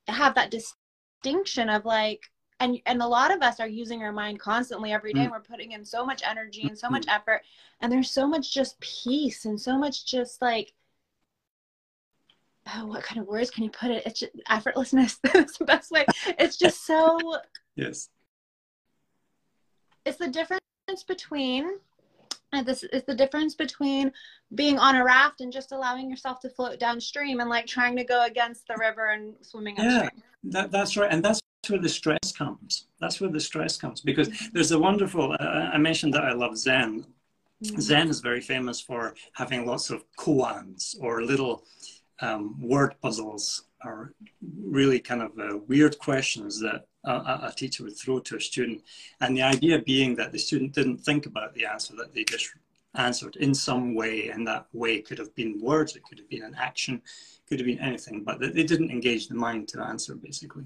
[0.07, 2.21] have that distinction of like
[2.61, 5.31] and and a lot of us are using our mind constantly every day mm.
[5.31, 7.13] we're putting in so much energy and so much mm.
[7.13, 7.41] effort
[7.81, 10.73] and there's so much just peace and so much just like
[12.73, 14.03] oh what kind of words can you put it?
[14.05, 15.19] It's just effortlessness.
[15.33, 16.05] That's the best way.
[16.39, 17.19] It's just so
[17.75, 18.07] yes
[20.07, 21.79] it's the difference between
[22.53, 24.11] and this is the difference between
[24.55, 28.05] being on a raft and just allowing yourself to float downstream and like trying to
[28.05, 30.09] go against the river and swimming upstream.
[30.13, 31.11] Yeah, that, that's right.
[31.11, 32.87] And that's where the stress comes.
[33.01, 35.43] That's where the stress comes because there's a wonderful, uh,
[35.73, 37.05] I mentioned that I love Zen.
[37.61, 37.81] Mm-hmm.
[37.81, 41.65] Zen is very famous for having lots of koans or little
[42.21, 44.13] um, word puzzles or
[44.57, 48.83] really kind of uh, weird questions that a, a, teacher would throw to a student.
[49.21, 52.49] And the idea being that the student didn't think about the answer, that they just
[52.95, 54.29] answered in some way.
[54.29, 57.01] And that way could have been words, it could have been an action,
[57.47, 60.65] could have been anything, but that they didn't engage the mind to answer basically.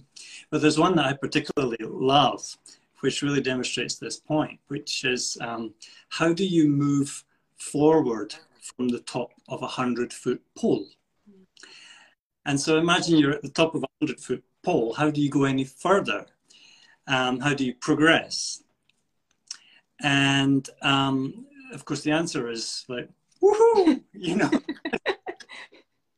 [0.50, 2.58] But there's one that I particularly love,
[3.02, 5.74] which really demonstrates this point, which is um,
[6.10, 7.24] how do you move
[7.58, 10.88] forward from the top of a 100 foot pole?
[12.46, 14.94] And so imagine you're at the top of a 100 foot pole.
[14.94, 16.26] How do you go any further?
[17.08, 18.64] Um, how do you progress?
[20.02, 23.10] And um, of course, the answer is like,
[23.42, 24.52] woohoo, you know.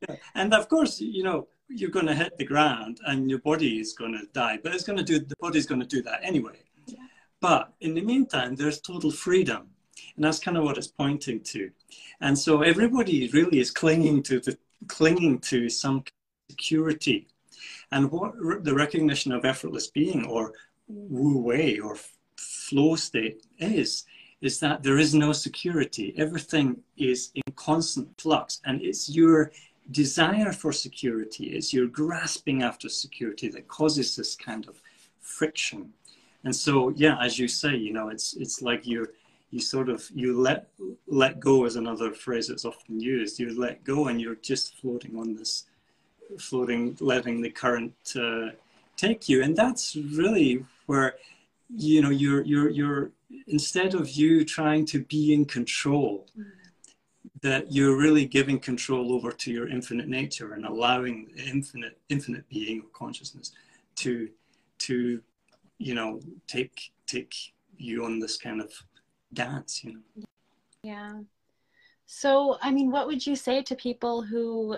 [0.07, 0.15] yeah.
[0.35, 3.93] And of course, you know, you're going to hit the ground and your body is
[3.93, 6.59] going to die, but it's going to do the body's going to do that anyway.
[6.87, 6.97] Yeah.
[7.39, 9.69] But in the meantime, there's total freedom,
[10.15, 11.71] and that's kind of what it's pointing to.
[12.21, 16.03] And so everybody really is clinging to the clinging to some
[16.49, 17.27] security,
[17.93, 20.53] and what the recognition of effortless being or
[20.87, 21.95] wu wei or
[22.35, 24.05] flow state is
[24.41, 26.13] is that there is no security.
[26.17, 29.51] Everything is in constant flux, and it's your
[29.91, 34.81] desire for security, it's your grasping after security that causes this kind of
[35.21, 35.93] friction.
[36.43, 39.07] And so, yeah, as you say, you know, it's it's like you
[39.51, 40.67] you sort of you let
[41.07, 43.39] let go is another phrase that's often used.
[43.39, 45.65] You let go, and you're just floating on this,
[46.39, 48.49] floating, letting the current uh,
[48.97, 51.15] take you, and that's really where
[51.69, 53.11] you know you're you're you're
[53.47, 56.27] instead of you trying to be in control
[57.41, 62.79] that you're really giving control over to your infinite nature and allowing infinite infinite being
[62.79, 63.51] of consciousness
[63.95, 64.29] to
[64.77, 65.21] to
[65.77, 68.71] you know take take you on this kind of
[69.33, 70.23] dance you know.
[70.83, 71.19] Yeah.
[72.05, 74.77] So i mean what would you say to people who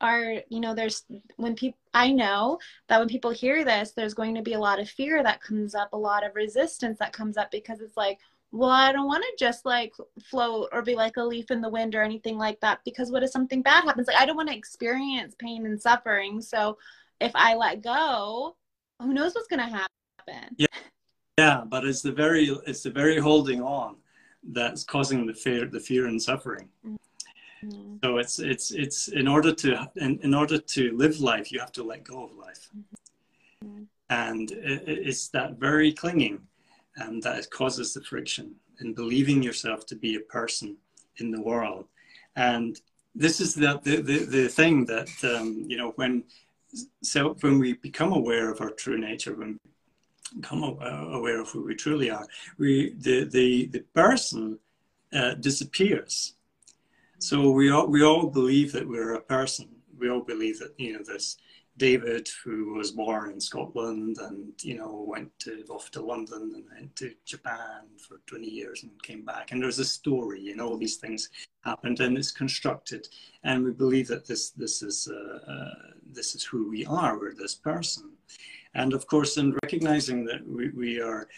[0.00, 1.04] are you know there's
[1.36, 2.58] when people i know
[2.88, 5.74] that when people hear this there's going to be a lot of fear that comes
[5.74, 8.18] up a lot of resistance that comes up because it's like
[8.52, 11.68] well i don't want to just like float or be like a leaf in the
[11.68, 14.06] wind or anything like that because what if something bad happens?
[14.06, 16.40] Like i don't want to experience pain and suffering.
[16.40, 16.78] So
[17.20, 18.56] if i let go
[19.00, 20.54] who knows what's going to happen?
[20.56, 20.66] Yeah.
[21.38, 23.96] Yeah but it's the very it's the very holding on
[24.52, 26.68] that's causing the fear the fear and suffering.
[26.86, 26.96] Mm-hmm.
[27.64, 27.96] Mm-hmm.
[28.04, 31.72] So it's it's it's in order to in, in order to live life, you have
[31.72, 32.68] to let go of life,
[33.64, 33.84] mm-hmm.
[34.10, 36.40] and it, it's that very clinging
[37.00, 40.76] um, that causes the friction in believing yourself to be a person
[41.16, 41.86] in the world,
[42.36, 42.80] and
[43.14, 46.22] this is the the, the, the thing that um, you know when
[47.02, 51.64] so when we become aware of our true nature when we become aware of who
[51.64, 52.26] we truly are
[52.58, 54.58] we the the, the person
[55.12, 56.34] uh, disappears
[57.18, 59.68] so we all we all believe that we're a person.
[59.98, 61.36] We all believe that you know this
[61.78, 66.64] David, who was born in Scotland and you know went to, off to London and
[66.74, 69.52] went to Japan for 20 years and came back.
[69.52, 71.30] And there's a story, and all these things
[71.64, 73.08] happened, and it's constructed.
[73.44, 75.74] And we believe that this this is uh, uh,
[76.12, 77.18] this is who we are.
[77.18, 78.10] We're this person.
[78.74, 81.28] And of course, in recognizing that we, we are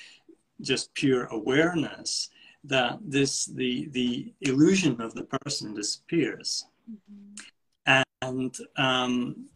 [0.62, 2.30] just pure awareness,
[2.64, 8.02] that this the the illusion of the person disappears mm-hmm.
[8.22, 9.46] and um,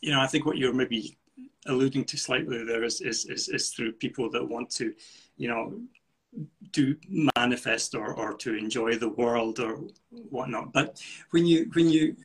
[0.00, 1.16] you know i think what you're maybe
[1.66, 4.92] alluding to slightly there is, is is is through people that want to
[5.36, 5.80] you know
[6.72, 6.96] to
[7.36, 9.80] manifest or or to enjoy the world or
[10.30, 12.16] whatnot but when you when you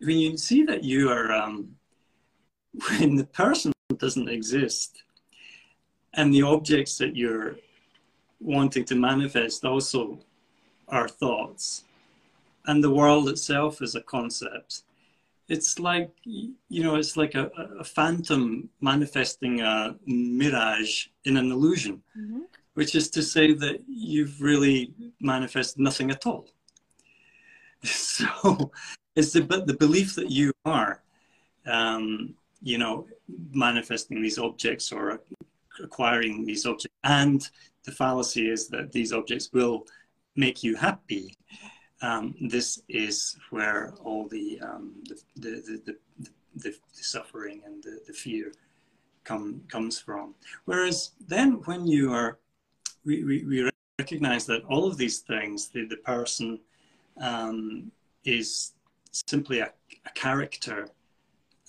[0.00, 1.68] when you see that you are um,
[2.88, 5.02] when the person doesn't exist
[6.14, 7.56] and the objects that you're
[8.40, 10.18] wanting to manifest also
[10.88, 11.84] our thoughts.
[12.66, 14.82] And the world itself is a concept.
[15.48, 22.02] It's like you know it's like a, a phantom manifesting a mirage in an illusion
[22.18, 22.44] mm-hmm.
[22.72, 26.48] which is to say that you've really manifested nothing at all.
[27.82, 28.72] So
[29.14, 31.02] it's the, the belief that you are
[31.66, 33.06] um, you know
[33.52, 35.20] manifesting these objects or
[35.82, 37.48] acquiring these objects and
[37.84, 39.86] the fallacy is that these objects will
[40.36, 41.36] make you happy.
[42.02, 45.96] Um, this is where all the, um, the, the, the,
[46.56, 48.52] the, suffering and the, the fear
[49.22, 50.34] come, comes from.
[50.64, 52.38] Whereas then when you are,
[53.04, 56.58] we, we, we recognize that all of these things, the, the person
[57.20, 57.90] um,
[58.24, 58.72] is
[59.12, 59.72] simply a,
[60.06, 60.88] a character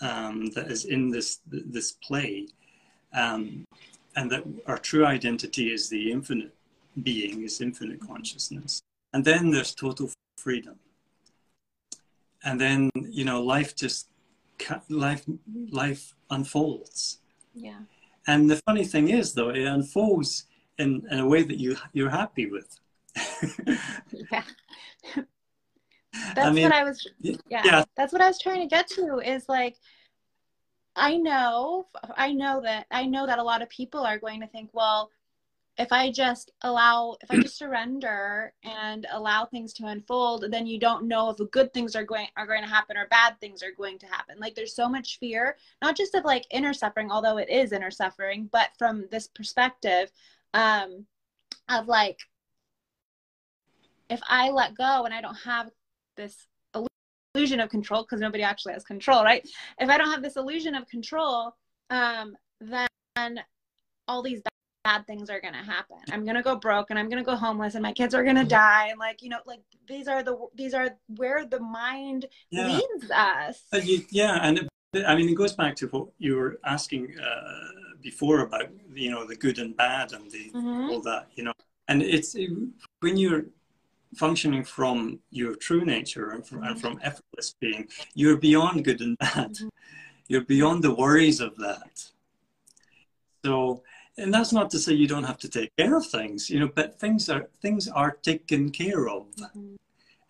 [0.01, 2.47] um, that is in this, this play.
[3.13, 3.65] Um,
[4.15, 6.53] and that our true identity is the infinite
[7.03, 8.81] being, is infinite consciousness.
[9.13, 10.75] And then there's total freedom.
[12.43, 14.07] And then, you know, life just,
[14.89, 15.25] life,
[15.71, 17.19] life unfolds.
[17.53, 17.79] Yeah.
[18.27, 20.45] And the funny thing is, though, it unfolds
[20.77, 22.79] in, in a way that you, you're happy with.
[24.31, 24.43] yeah.
[26.33, 28.87] That's I mean, what I was, yeah, yeah, that's what I was trying to get
[28.89, 29.75] to is like,
[30.95, 34.47] I know, I know that, I know that a lot of people are going to
[34.47, 35.11] think, well,
[35.77, 40.79] if I just allow, if I just surrender and allow things to unfold, then you
[40.79, 43.73] don't know if good things are going are going to happen or bad things are
[43.77, 44.37] going to happen.
[44.39, 47.91] Like there's so much fear, not just of like inner suffering, although it is inner
[47.91, 50.11] suffering, but from this perspective,
[50.53, 51.05] um,
[51.67, 52.19] of like,
[54.09, 55.71] if I let go and I don't have
[56.15, 56.47] this
[57.35, 59.47] illusion of control because nobody actually has control, right?
[59.79, 61.55] If I don't have this illusion of control,
[61.89, 63.39] um, then
[64.07, 64.41] all these
[64.83, 65.97] bad things are going to happen.
[66.11, 68.23] I'm going to go broke and I'm going to go homeless and my kids are
[68.23, 68.87] going to die.
[68.89, 72.67] And like, you know, like these are the, these are where the mind yeah.
[72.67, 73.63] leads us.
[73.73, 74.39] You, yeah.
[74.41, 77.49] And it, I mean, it goes back to what you were asking uh,
[78.01, 80.91] before about, you know, the good and bad and the, mm-hmm.
[80.91, 81.53] all that, you know,
[81.87, 82.35] and it's
[83.01, 83.45] when you're
[84.15, 89.17] functioning from your true nature and from, and from effortless being, you're beyond good and
[89.17, 89.51] bad.
[89.51, 89.67] Mm-hmm.
[90.27, 92.11] You're beyond the worries of that.
[93.43, 93.83] So,
[94.17, 96.69] and that's not to say you don't have to take care of things, you know,
[96.73, 99.27] but things are things are taken care of.
[99.35, 99.75] Mm-hmm.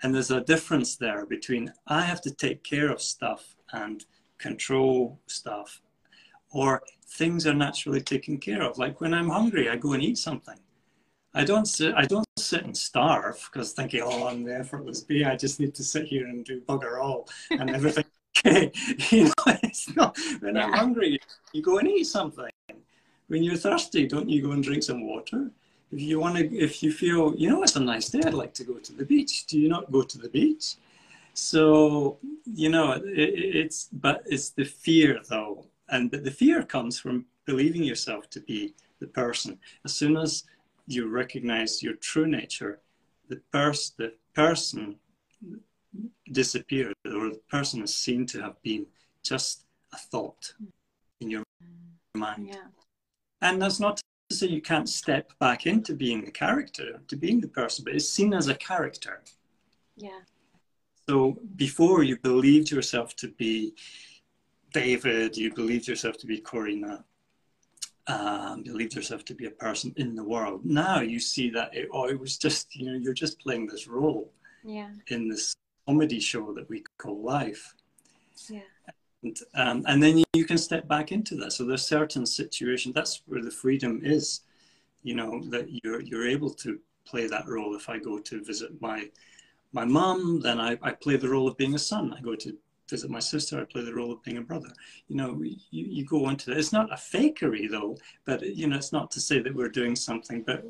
[0.03, 4.05] And there's a difference there between I have to take care of stuff and
[4.37, 5.81] control stuff,
[6.51, 8.77] or things are naturally taken care of.
[8.77, 10.59] Like when I'm hungry, I go and eat something.
[11.35, 11.93] I don't sit.
[11.95, 15.25] I don't sit and starve because thinking, "Oh, I'm the effortless bee.
[15.25, 18.05] I just need to sit here and do bugger all and everything."
[18.45, 18.71] okay,
[19.11, 20.17] you know, it's not.
[20.39, 20.65] When yeah.
[20.65, 21.19] I'm hungry,
[21.53, 22.49] you go and eat something.
[23.27, 25.51] When you're thirsty, don't you go and drink some water?
[25.91, 28.53] If you want to, if you feel, you know, it's a nice day, I'd like
[28.55, 29.45] to go to the beach.
[29.47, 30.75] Do you not go to the beach?
[31.33, 33.03] So you know, it,
[33.61, 38.39] it's but it's the fear though, and but the fear comes from believing yourself to
[38.39, 39.59] be the person.
[39.83, 40.43] As soon as
[40.87, 42.81] you recognize your true nature,
[43.29, 44.97] the, pers- the person
[46.31, 48.85] disappeared, or the person is seen to have been
[49.23, 50.53] just a thought
[51.21, 51.43] in your
[52.15, 52.49] mind.
[52.49, 52.67] Yeah.
[53.41, 57.39] And that's not to say you can't step back into being the character, to being
[57.41, 59.23] the person, but it's seen as a character.
[59.95, 60.21] Yeah.
[61.07, 63.73] So before you believed yourself to be
[64.73, 67.03] David, you believed yourself to be Corina,
[68.07, 70.63] um, believed yourself to be a person in the world.
[70.63, 73.87] Now you see that it, oh, it was just you know you're just playing this
[73.87, 74.31] role
[74.63, 74.89] yeah.
[75.07, 75.55] in this
[75.87, 77.73] comedy show that we call life.
[78.49, 78.61] Yeah.
[79.23, 81.53] And, um, and then you, you can step back into that.
[81.53, 82.93] So there's certain situations.
[82.93, 84.41] That's where the freedom is.
[85.03, 87.75] You know that you're you're able to play that role.
[87.75, 89.09] If I go to visit my
[89.71, 92.13] my mom, then I, I play the role of being a son.
[92.17, 92.57] I go to
[92.89, 94.69] visit my sister, I play the role of being a brother.
[95.07, 96.57] You know, you, you go into that.
[96.57, 99.95] It's not a fakery though, but you know, it's not to say that we're doing
[99.95, 100.65] something, but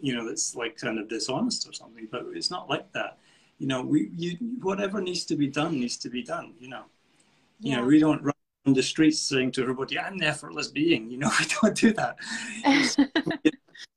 [0.00, 2.08] you know, that's like kind of dishonest or something.
[2.10, 3.18] But it's not like that.
[3.58, 6.54] You know, we you whatever needs to be done needs to be done.
[6.60, 6.84] You know,
[7.60, 7.70] yeah.
[7.70, 8.34] you know, we don't run
[8.66, 11.92] on the streets saying to everybody, "I'm the effortless being." You know, we don't do
[11.94, 12.16] that.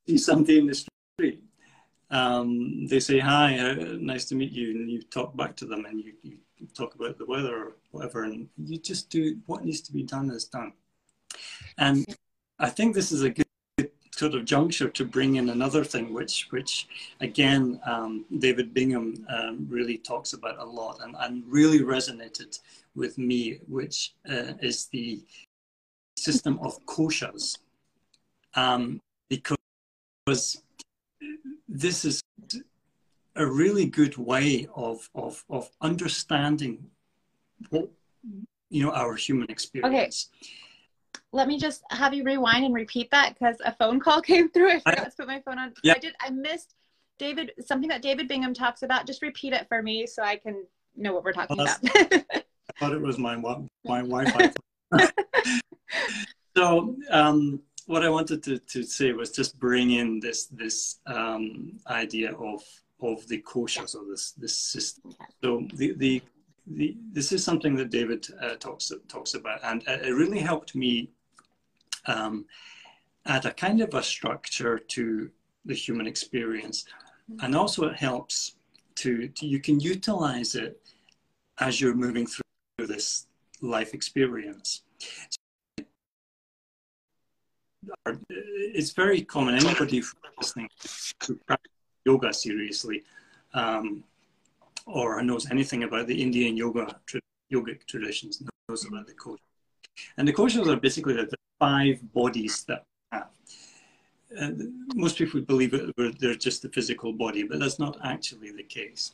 [0.07, 0.86] see something in the
[1.20, 1.43] street.
[2.11, 5.86] Um, they say hi, uh, nice to meet you, and you talk back to them,
[5.86, 6.38] and you, you
[6.74, 10.30] talk about the weather or whatever, and you just do what needs to be done
[10.32, 10.74] is done.
[11.78, 12.05] And
[12.60, 13.45] I think this is a good
[14.12, 16.88] sort of juncture to bring in another thing, which, which
[17.22, 22.60] again, um, David Bingham um, really talks about a lot and, and really resonated
[22.95, 25.22] with me, which uh, is the
[26.18, 27.57] system of koshas.
[28.55, 28.99] Um,
[29.30, 29.57] because
[31.70, 32.22] this is
[33.39, 36.91] a really good way of, of, of understanding
[37.69, 37.89] what,
[38.69, 40.29] you know, our human experience.
[40.35, 40.51] Okay.
[41.31, 44.71] Let me just have you rewind and repeat that because a phone call came through.
[44.71, 45.73] I forgot I, to put my phone on.
[45.83, 45.93] Yeah.
[45.95, 46.13] I did.
[46.19, 46.75] I missed
[47.17, 47.53] David.
[47.65, 49.07] Something that David Bingham talks about.
[49.07, 50.65] Just repeat it for me so I can
[50.97, 52.23] know what we're talking well, about.
[52.33, 54.51] I thought it was my my Wi-Fi.
[56.57, 61.79] so um, what I wanted to, to say was just bring in this this um,
[61.87, 62.61] idea of
[63.02, 65.14] of the koshas or this this system.
[65.43, 66.22] So the the,
[66.68, 71.12] the this is something that David uh, talks talks about, and it really helped me
[72.06, 72.45] um,
[73.26, 75.30] add a kind of a structure to
[75.66, 76.86] the human experience,
[77.32, 77.45] mm-hmm.
[77.45, 78.56] and also it helps
[78.95, 80.82] to, to you can utilize it
[81.60, 83.28] as you're moving through this
[83.62, 84.84] life experience.
[88.45, 89.56] It's very common.
[89.56, 90.04] Anybody
[90.38, 90.70] listening
[91.22, 91.72] to practice
[92.06, 93.04] yoga seriously
[93.54, 94.04] um,
[94.86, 97.00] or knows anything about the Indian yoga
[97.52, 99.38] yogic traditions knows about the koshas.
[100.18, 102.86] And the koshas are basically the five bodies that.
[104.39, 104.52] Uh,
[104.93, 109.14] most people believe it, they're just the physical body, but that's not actually the case.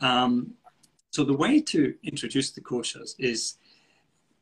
[0.00, 0.52] Um,
[1.10, 3.56] so the way to introduce the koshas is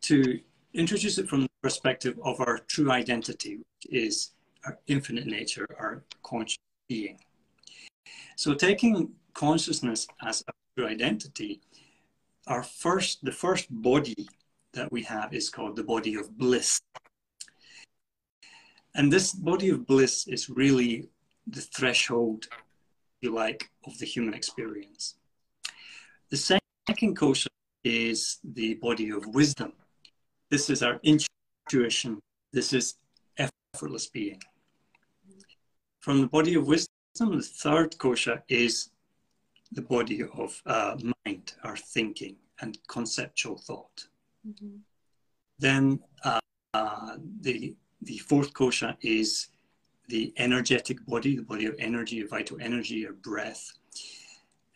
[0.02, 0.40] to
[0.74, 4.32] introduce it from the perspective of our true identity, which is
[4.66, 6.58] our infinite nature, our conscious
[6.88, 7.18] being.
[8.36, 11.60] So taking consciousness as a true identity,
[12.46, 14.28] our first, the first body
[14.72, 16.80] that we have is called the body of bliss.
[18.94, 21.08] And this body of bliss is really
[21.46, 25.16] the threshold, if you like, of the human experience.
[26.30, 27.48] The second kosha
[27.82, 29.72] is the body of wisdom.
[30.50, 32.20] This is our intuition.
[32.52, 32.94] This is
[33.36, 34.40] effortless being.
[36.04, 38.90] From the body of wisdom, the third kosha is
[39.72, 44.06] the body of uh, mind, our thinking and conceptual thought.
[44.46, 44.76] Mm-hmm.
[45.58, 46.40] Then uh,
[46.74, 49.48] uh, the the fourth kosha is
[50.08, 53.72] the energetic body, the body of energy, of vital energy, or breath.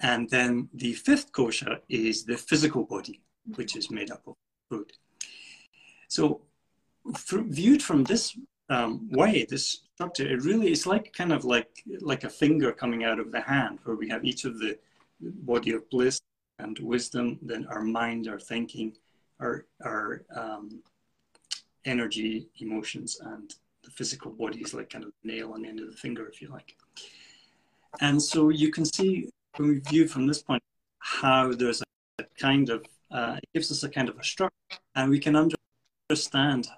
[0.01, 3.20] And then the fifth kosha is the physical body,
[3.57, 4.35] which is made up of
[4.70, 4.93] food.
[6.09, 6.41] So,
[7.05, 8.35] viewed from this
[8.71, 13.05] um, way, this structure, it really is like kind of like like a finger coming
[13.05, 14.79] out of the hand, where we have each of the
[15.21, 16.21] body of bliss
[16.59, 18.97] and wisdom, then our mind, our thinking,
[19.41, 20.83] our our um,
[21.85, 23.55] energy, emotions, and
[23.85, 26.43] the physical body is like kind of nail on the end of the finger, if
[26.43, 26.77] you like.
[28.01, 30.62] And so you can see when we view from this point
[30.99, 35.11] how there's a kind of uh, it gives us a kind of a structure, and
[35.11, 35.35] we can
[36.11, 36.69] understand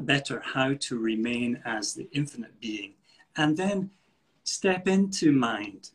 [0.00, 2.94] better how to remain as the infinite being,
[3.36, 3.90] and then
[4.44, 5.90] step into mind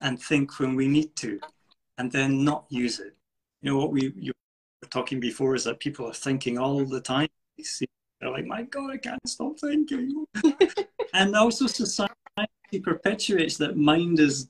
[0.00, 1.40] and think when we need to,
[1.98, 3.14] and then not use it.
[3.62, 4.32] You know what we you
[4.82, 7.28] were talking before is that people are thinking all the time.
[8.20, 10.26] They're like, "My God, I can't stop thinking,"
[11.14, 12.12] and also society
[12.82, 14.48] perpetuates that mind is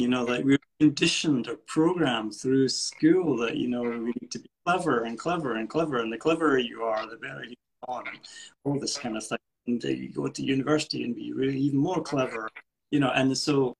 [0.00, 4.38] you know, like we're conditioned or programmed through school that, you know, we need to
[4.38, 5.98] be clever and clever and clever.
[5.98, 7.54] And the cleverer you are, the better you
[7.88, 8.18] are, and
[8.64, 9.38] all this kind of thing.
[9.66, 12.48] And uh, you go to university and be really even more clever,
[12.90, 13.76] you know, and so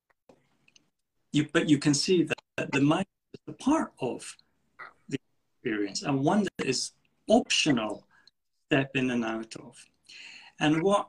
[1.32, 4.36] you, but you can see that the mind is a part of
[5.08, 5.18] the
[5.56, 6.92] experience and one that is
[7.28, 8.06] optional
[8.66, 9.76] step in and out of.
[10.60, 11.08] And what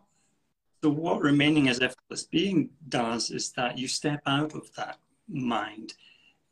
[0.83, 4.97] so what remaining as effortless being does is that you step out of that
[5.29, 5.93] mind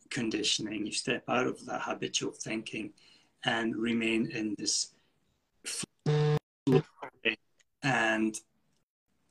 [0.09, 2.93] conditioning, you step out of that habitual thinking
[3.43, 4.93] and remain in this
[7.83, 8.39] and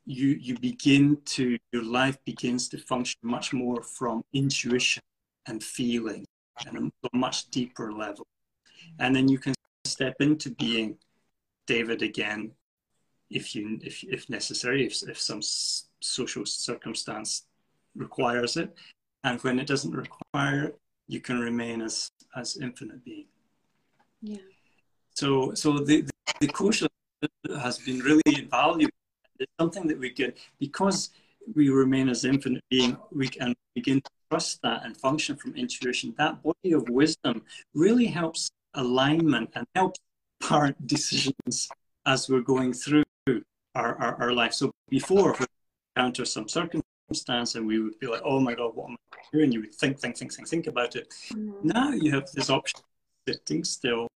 [0.04, 5.02] you you begin to your life begins to function much more from intuition
[5.46, 6.26] and feeling
[6.66, 8.26] and a much deeper level.
[8.98, 9.54] And then you can
[9.86, 10.98] step into being
[11.66, 12.52] david again
[13.30, 15.40] if you if, if necessary if, if some
[16.00, 17.44] social circumstance
[17.94, 18.74] requires it.
[19.24, 20.78] And when it doesn't require it
[21.08, 23.26] you can remain as as infinite being.
[24.22, 24.38] Yeah.
[25.14, 28.94] So so the the, the has been really invaluable
[29.40, 31.10] it's something that we can because
[31.54, 36.14] we remain as infinite being we can begin to trust that and function from intuition.
[36.18, 37.42] That body of wisdom
[37.74, 39.98] really helps alignment and helps
[40.40, 41.68] part decisions
[42.06, 43.04] as we're going through
[43.74, 44.52] our, our, our life.
[44.52, 45.46] So before, if we
[45.96, 49.52] encounter some circumstance and we would be like, oh my God, what am I doing?
[49.52, 51.14] You would think, think, think, think, think about it.
[51.32, 51.68] Mm-hmm.
[51.68, 52.80] Now you have this option
[53.28, 54.08] sitting still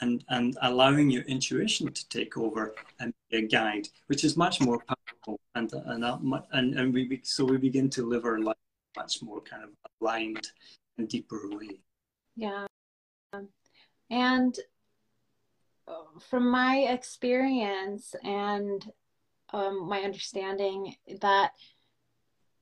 [0.00, 4.60] and, and allowing your intuition to take over and be a guide, which is much
[4.60, 5.40] more powerful.
[5.54, 8.56] And, and, that, and, and we, so we begin to live our life
[8.96, 9.70] much more kind of
[10.00, 10.48] aligned
[10.98, 11.80] and deeper way.
[12.36, 12.66] Yeah.
[14.10, 14.58] And
[16.30, 18.84] from my experience and
[19.52, 21.52] um, my understanding that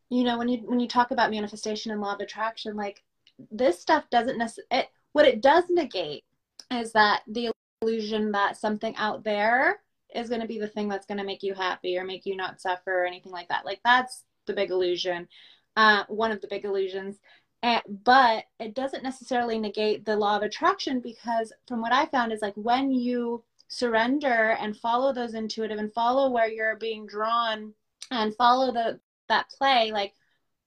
[0.08, 3.02] you know when you when you talk about manifestation and law of attraction like
[3.50, 6.24] this stuff doesn't necessarily what it does negate
[6.72, 7.50] is that the
[7.82, 9.80] illusion that something out there
[10.14, 12.36] is going to be the thing that's going to make you happy or make you
[12.36, 13.64] not suffer or anything like that.
[13.64, 15.28] Like that's the big illusion
[15.76, 17.18] uh, one of the big illusions
[17.62, 22.32] and, but it doesn't necessarily negate the law of attraction because from what I found
[22.32, 27.72] is like when you surrender and follow those intuitive and follow where you're being drawn
[28.10, 28.98] and follow the
[29.28, 30.12] that play like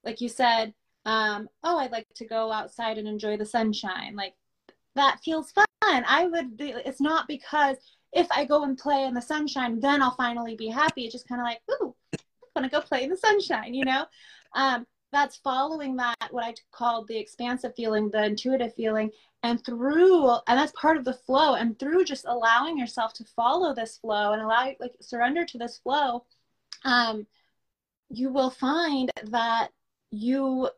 [0.05, 0.73] like you said
[1.05, 4.15] um oh I'd like to go outside and enjoy the sunshine.
[4.15, 4.35] Like
[4.95, 5.65] that feels fun.
[5.83, 7.75] I would be, it's not because
[8.13, 11.03] if I go and play in the sunshine then I'll finally be happy.
[11.03, 13.83] It's just kind of like ooh I want to go play in the sunshine you
[13.83, 14.05] know?
[14.55, 19.09] Um that's following that what i called the expansive feeling the intuitive feeling
[19.43, 23.73] and through and that's part of the flow and through just allowing yourself to follow
[23.73, 26.25] this flow and allow like surrender to this flow
[26.83, 27.25] um
[28.09, 29.69] you will find that
[30.11, 30.69] you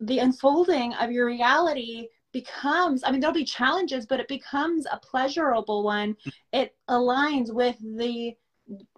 [0.00, 4.98] the unfolding of your reality becomes i mean there'll be challenges but it becomes a
[4.98, 6.16] pleasurable one.
[6.52, 8.36] It aligns with the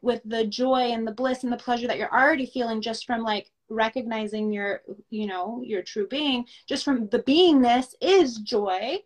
[0.03, 3.23] with the joy and the bliss and the pleasure that you're already feeling just from
[3.23, 8.99] like recognizing your you know your true being just from the beingness is joy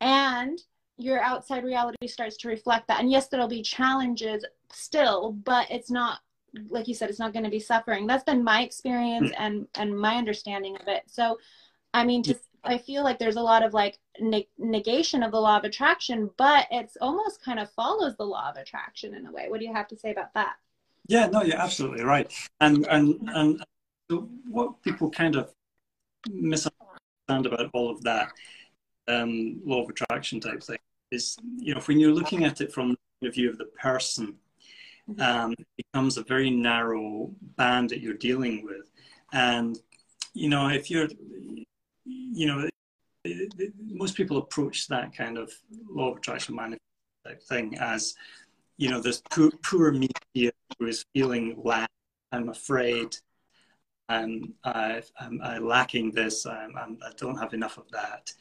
[0.00, 0.60] and
[0.98, 5.90] your outside reality starts to reflect that and yes there'll be challenges still but it's
[5.90, 6.20] not
[6.68, 9.96] like you said it's not going to be suffering that's been my experience and and
[9.96, 11.38] my understanding of it so
[11.92, 15.40] I mean, just I feel like there's a lot of like ne- negation of the
[15.40, 19.32] law of attraction, but it's almost kind of follows the law of attraction in a
[19.32, 19.46] way.
[19.48, 20.54] What do you have to say about that?
[21.06, 22.32] Yeah, no, you're absolutely right.
[22.60, 23.64] And and and
[24.10, 25.52] so what people kind of
[26.28, 28.32] misunderstand about all of that
[29.06, 30.78] um, law of attraction type thing
[31.12, 34.34] is, you know, when you're looking at it from the view of the person,
[35.08, 35.22] mm-hmm.
[35.22, 38.90] um, it becomes a very narrow band that you're dealing with.
[39.32, 39.78] And,
[40.34, 41.08] you know, if you're,
[42.04, 42.68] you know,
[43.86, 45.52] most people approach that kind of
[45.88, 46.82] law of attraction manifest
[47.24, 48.16] type thing as,
[48.76, 51.90] you know, this poor, poor media who is feeling lack,
[52.32, 53.16] I'm afraid,
[54.10, 57.54] Um, I'm, um, I, am i am lacking this, I'm, I'm, I do not have
[57.54, 58.32] enough of that.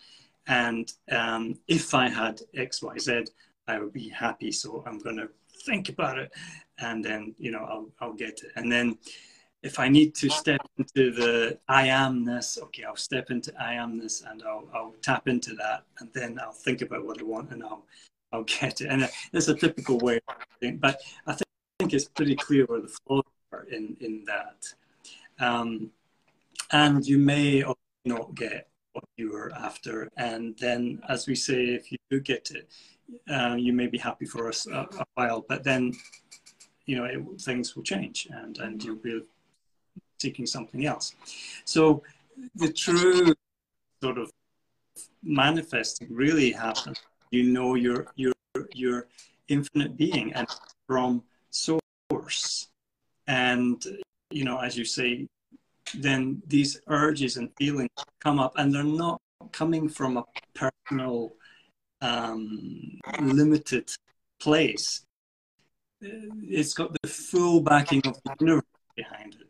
[0.48, 3.26] And um, if I had X, Y, Z,
[3.68, 4.52] I would be happy.
[4.52, 5.30] So I'm going to
[5.66, 6.32] think about it,
[6.80, 8.52] and then you know I'll I'll get it.
[8.56, 8.98] And then
[9.62, 14.24] if I need to step into the I amness, okay, I'll step into I amness,
[14.30, 17.64] and I'll I'll tap into that, and then I'll think about what I want, and
[17.64, 17.86] I'll
[18.32, 18.88] I'll get it.
[18.88, 20.84] And uh, it's a typical way but I think,
[21.28, 21.38] I
[21.80, 24.74] think it's pretty clear where the flaws are in in that.
[25.40, 25.92] Um,
[26.72, 27.76] and you may or
[28.06, 30.10] not get what you were after.
[30.18, 32.70] And then, as we say, if you do get it,
[33.32, 35.94] uh, you may be happy for a, a while, but then,
[36.86, 39.22] you know, it, things will change and, and you'll be
[40.20, 41.16] seeking something else.
[41.66, 42.04] So
[42.56, 43.34] the true
[44.04, 44.32] sort of
[45.24, 46.98] manifesting really happens.
[47.32, 48.34] You know your your
[48.74, 49.08] your
[49.48, 50.48] infinite being and
[50.88, 52.70] from source.
[53.28, 53.84] And
[54.30, 55.28] you know, as you say,
[55.96, 59.20] then these urges and feelings come up and they're not
[59.52, 61.34] coming from a personal
[62.02, 63.90] um, limited
[64.40, 65.06] place.
[66.02, 68.64] It's got the full backing of the universe
[68.96, 69.48] behind it.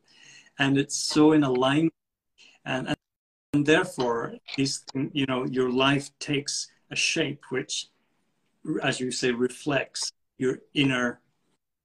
[0.58, 1.94] And it's so in alignment.
[2.66, 2.98] And, and,
[3.54, 7.88] and therefore these you know your life takes a shape which
[8.84, 11.20] as you say reflects your inner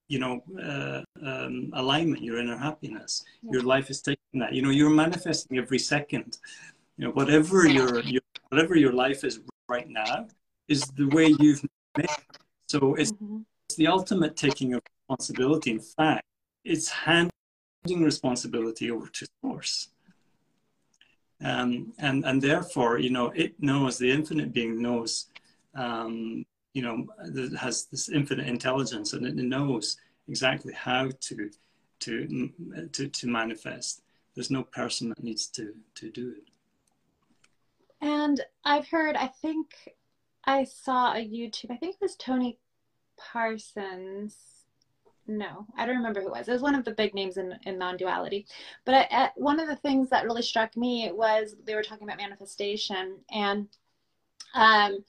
[0.08, 3.52] you know uh, um, alignment your inner happiness yeah.
[3.52, 6.38] your life is taking that you know you're manifesting every second
[6.96, 10.26] you know whatever your, your whatever your life is right now
[10.68, 11.62] is the way you've
[11.96, 12.10] made it.
[12.68, 13.40] so it's, mm-hmm.
[13.66, 16.24] it's the ultimate taking of responsibility in fact
[16.64, 17.30] it's handing
[17.86, 19.88] responsibility over to source
[21.42, 25.26] um, and and therefore you know it knows the infinite being knows
[25.74, 26.44] um,
[26.74, 29.96] you know that has this infinite intelligence and it knows
[30.28, 31.50] exactly how to
[32.00, 32.50] to
[32.92, 34.02] to to manifest.
[34.34, 36.48] There's no person that needs to to do it.
[38.00, 39.68] And i've heard i think
[40.44, 42.58] i saw a youtube i think it was tony
[43.16, 44.36] parsons.
[45.26, 46.48] No i don't remember who it was.
[46.48, 48.46] It was one of the big names in, in non-duality.
[48.84, 52.06] But I, I, one of the things that really struck me was they were talking
[52.06, 53.68] about manifestation and
[54.54, 55.04] um,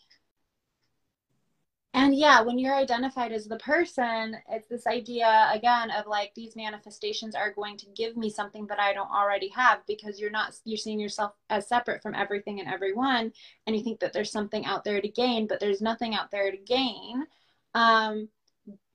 [1.95, 6.55] and yeah when you're identified as the person it's this idea again of like these
[6.55, 10.55] manifestations are going to give me something that i don't already have because you're not
[10.65, 13.31] you're seeing yourself as separate from everything and everyone
[13.65, 16.51] and you think that there's something out there to gain but there's nothing out there
[16.51, 17.25] to gain.
[17.73, 18.29] Um,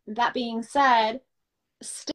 [0.07, 1.21] that being said
[1.83, 2.13] still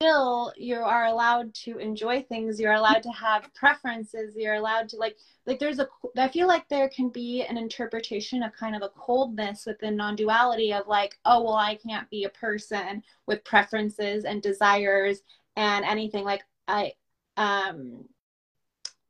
[0.00, 2.60] still you are allowed to enjoy things.
[2.60, 4.34] You're allowed to have preferences.
[4.36, 8.42] You're allowed to like like there's a i feel like there can be an interpretation
[8.42, 12.28] of kind of a coldness within non-duality of like oh well i can't be a
[12.30, 15.22] person with preferences and desires
[15.56, 16.24] and anything.
[16.24, 16.92] Like i
[17.36, 18.04] um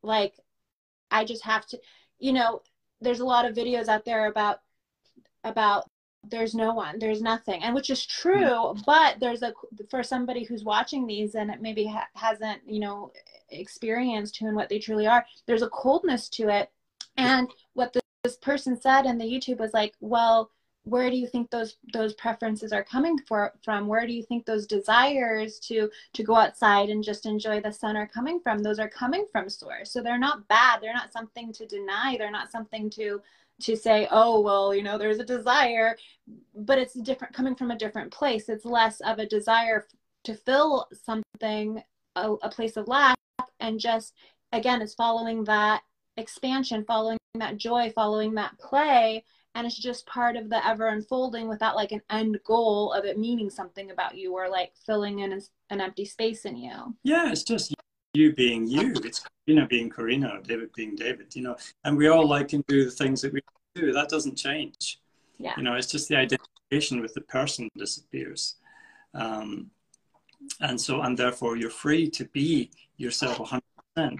[0.01, 0.33] like
[1.11, 1.79] i just have to
[2.19, 2.61] you know
[3.01, 4.59] there's a lot of videos out there about
[5.43, 5.89] about
[6.27, 8.81] there's no one there's nothing and which is true mm-hmm.
[8.85, 9.53] but there's a
[9.89, 13.11] for somebody who's watching these and it maybe ha- hasn't you know
[13.51, 16.69] experienced who and what they truly are there's a coldness to it.
[17.17, 20.51] And what this, this person said in the youtube was like well
[20.83, 23.85] where do you think those those preferences are coming for, from?
[23.85, 27.95] Where do you think those desires to to go outside and just enjoy the sun
[27.97, 28.59] are coming from?
[28.59, 29.91] Those are coming from source.
[29.91, 33.21] So they're not bad they're not something to deny they're not something to
[33.61, 35.97] to say, oh, well, you know, there's a desire,
[36.55, 38.49] but it's different coming from a different place.
[38.49, 39.87] It's less of a desire
[40.25, 41.81] to fill something,
[42.15, 43.17] a, a place of lack,
[43.59, 44.13] and just,
[44.51, 45.81] again, it's following that
[46.17, 49.23] expansion, following that joy, following that play.
[49.55, 53.17] And it's just part of the ever unfolding without like an end goal of it
[53.17, 56.95] meaning something about you or like filling in an empty space in you.
[57.03, 57.73] Yeah, it's just
[58.13, 58.93] you being you.
[59.03, 62.85] It's Karina being Karina, David being David, you know, and we all like and do
[62.85, 63.41] the things that we
[63.75, 63.93] do.
[63.93, 64.99] That doesn't change.
[65.37, 65.53] Yeah.
[65.57, 68.55] You know, it's just the identification with the person disappears.
[69.13, 69.71] Um,
[70.61, 73.61] and so, and therefore, you're free to be yourself 100%.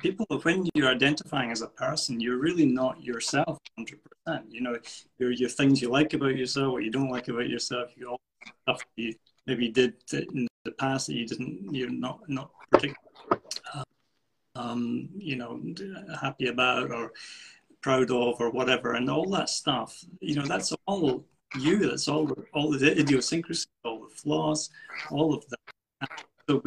[0.01, 4.43] People, when you're identifying as a person, you're really not yourself 100%.
[4.49, 4.77] You know,
[5.17, 8.21] your, your things you like about yourself, what you don't like about yourself, you all
[8.63, 9.13] stuff you
[9.45, 13.08] maybe did in the past that you didn't, you're not, not particularly,
[14.59, 15.61] um, you know,
[16.21, 17.11] happy about or
[17.81, 18.93] proud of or whatever.
[18.93, 21.25] And all that stuff, you know, that's all
[21.57, 24.69] you, that's all, all the idiosyncrasies, all the flaws,
[25.09, 26.23] all of that.
[26.47, 26.61] So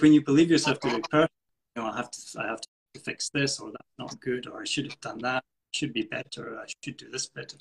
[0.00, 1.32] when you believe yourself to be perfect,
[1.74, 4.60] you know, I have to, I have to fix this, or that's not good, or
[4.60, 7.56] I should have done that, I should be better, I should do this better.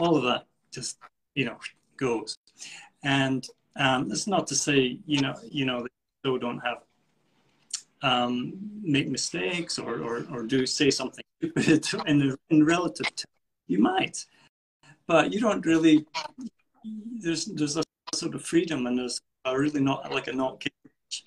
[0.00, 0.98] All of that just,
[1.34, 1.58] you know,
[1.96, 2.36] goes.
[3.02, 3.46] And
[3.76, 5.88] um, it's not to say, you know, you know, they
[6.20, 6.78] still don't have
[8.04, 8.52] um,
[8.82, 13.24] make mistakes or, or, or do say something stupid in, in relative terms.
[13.66, 14.24] You might,
[15.06, 16.04] but you don't really.
[17.22, 17.82] There's there's a
[18.14, 21.24] sort of freedom and there's really not like a not cage.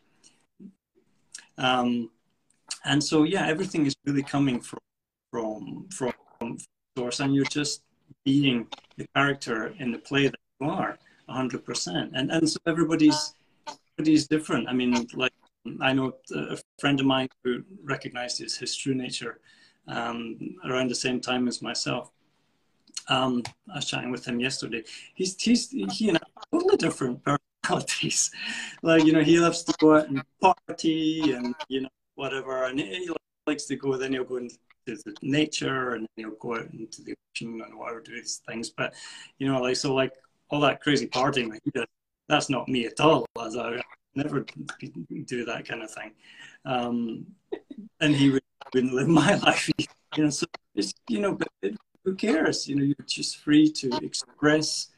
[1.57, 2.11] Um,
[2.85, 4.79] and so yeah, everything is really coming from
[5.31, 6.57] from from
[6.95, 7.81] source, and you're just
[8.23, 8.67] being
[8.97, 12.11] the character in the play that you are, hundred percent.
[12.13, 13.33] And and so everybody's
[13.97, 14.69] everybody's different.
[14.69, 15.26] I mean, like
[15.81, 19.39] I know a friend of mine who recognized his, true nature
[19.87, 22.11] um, around the same time as myself.
[23.09, 24.83] Um, I was chatting with him yesterday.
[25.15, 28.31] He's, he's he and I totally different personalities.
[28.83, 32.79] like you know, he loves to go out and party and you know whatever, and
[32.79, 33.09] he
[33.45, 33.95] likes to go.
[33.95, 38.01] Then he'll go into the nature and he'll go out into the ocean and whatever
[38.01, 38.69] do these things.
[38.69, 38.93] But
[39.37, 40.13] you know, like so, like
[40.49, 41.87] all that crazy partying that he does,
[42.27, 43.25] that's not me at all.
[43.41, 43.81] As I
[44.15, 44.45] never
[45.25, 46.11] do that kind of thing.
[46.65, 47.25] Um,
[47.99, 48.43] and he would,
[48.73, 49.69] not live my life.
[50.15, 50.45] You know, so
[50.75, 51.71] it's, you know, but
[52.03, 52.67] who cares?
[52.67, 54.89] You know, you're just free to express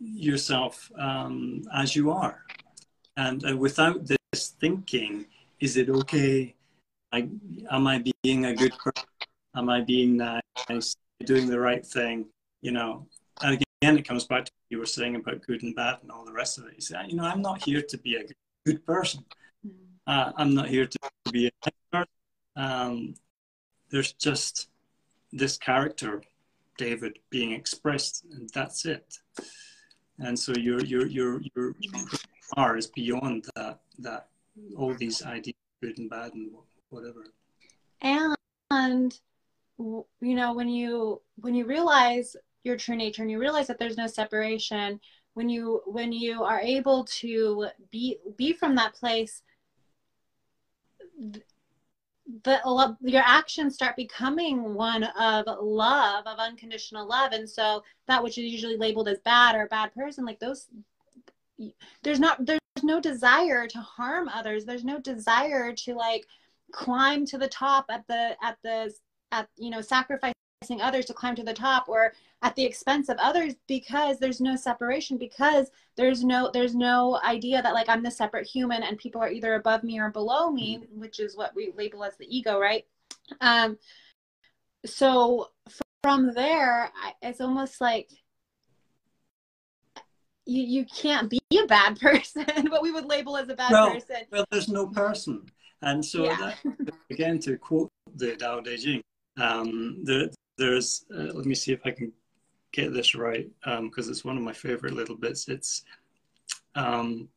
[0.00, 2.44] yourself um, as you are.
[3.16, 5.26] And uh, without this thinking,
[5.60, 6.54] is it okay?
[7.12, 7.28] I,
[7.70, 9.08] am I being a good person?
[9.56, 10.94] Am I being nice?
[11.24, 12.26] Doing the right thing?
[12.62, 13.06] You know,
[13.42, 16.24] and again, it comes back to you were saying about good and bad and all
[16.24, 16.74] the rest of it.
[16.74, 18.24] You say, you know, I'm not here to be a
[18.66, 19.24] good person.
[19.66, 19.72] Mm.
[20.06, 20.98] Uh, I'm not here to
[21.32, 22.08] be a person.
[22.56, 23.14] Um,
[23.90, 24.68] there's just
[25.32, 26.22] this character,
[26.76, 29.18] David, being expressed, and that's it.
[30.18, 31.74] And so your your your your
[32.56, 34.28] are is beyond that that
[34.76, 36.50] all these ideas, good and bad and
[36.90, 37.24] whatever.
[38.02, 38.36] And
[39.78, 42.36] you know when you when you realize
[42.68, 45.00] your true nature and you realize that there's no separation
[45.34, 49.42] when you when you are able to be be from that place
[52.44, 57.32] the your actions start becoming one of love of unconditional love.
[57.32, 60.68] And so that which is usually labeled as bad or a bad person like those
[62.02, 64.64] there's not there's no desire to harm others.
[64.64, 66.26] There's no desire to like
[66.72, 68.92] climb to the top at the at the
[69.32, 70.34] at you know sacrificing
[70.80, 74.56] others to climb to the top or at the expense of others because there's no
[74.56, 79.20] separation because there's no there's no idea that like i'm the separate human and people
[79.20, 81.00] are either above me or below me mm-hmm.
[81.00, 82.86] which is what we label as the ego right
[83.40, 83.78] um
[84.84, 85.48] so
[86.02, 86.90] from there
[87.22, 88.10] it's almost like
[90.44, 93.92] you you can't be a bad person what we would label as a bad well,
[93.92, 95.42] person well there's no person
[95.82, 96.52] and so yeah.
[96.64, 99.02] that, again to quote the Tao Te Ching
[99.40, 102.12] um, the, there's uh, let me see if I can
[102.72, 105.48] get this right because um, it's one of my favorite little bits.
[105.48, 105.84] It's
[106.74, 107.28] um,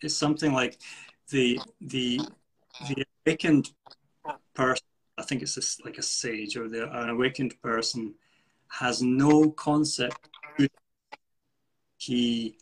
[0.00, 0.78] it's something like
[1.30, 2.20] the the
[2.88, 3.70] the awakened
[4.54, 4.84] person.
[5.16, 8.14] I think it's a, like a sage or the, an awakened person
[8.68, 10.28] has no concept.
[11.98, 12.56] He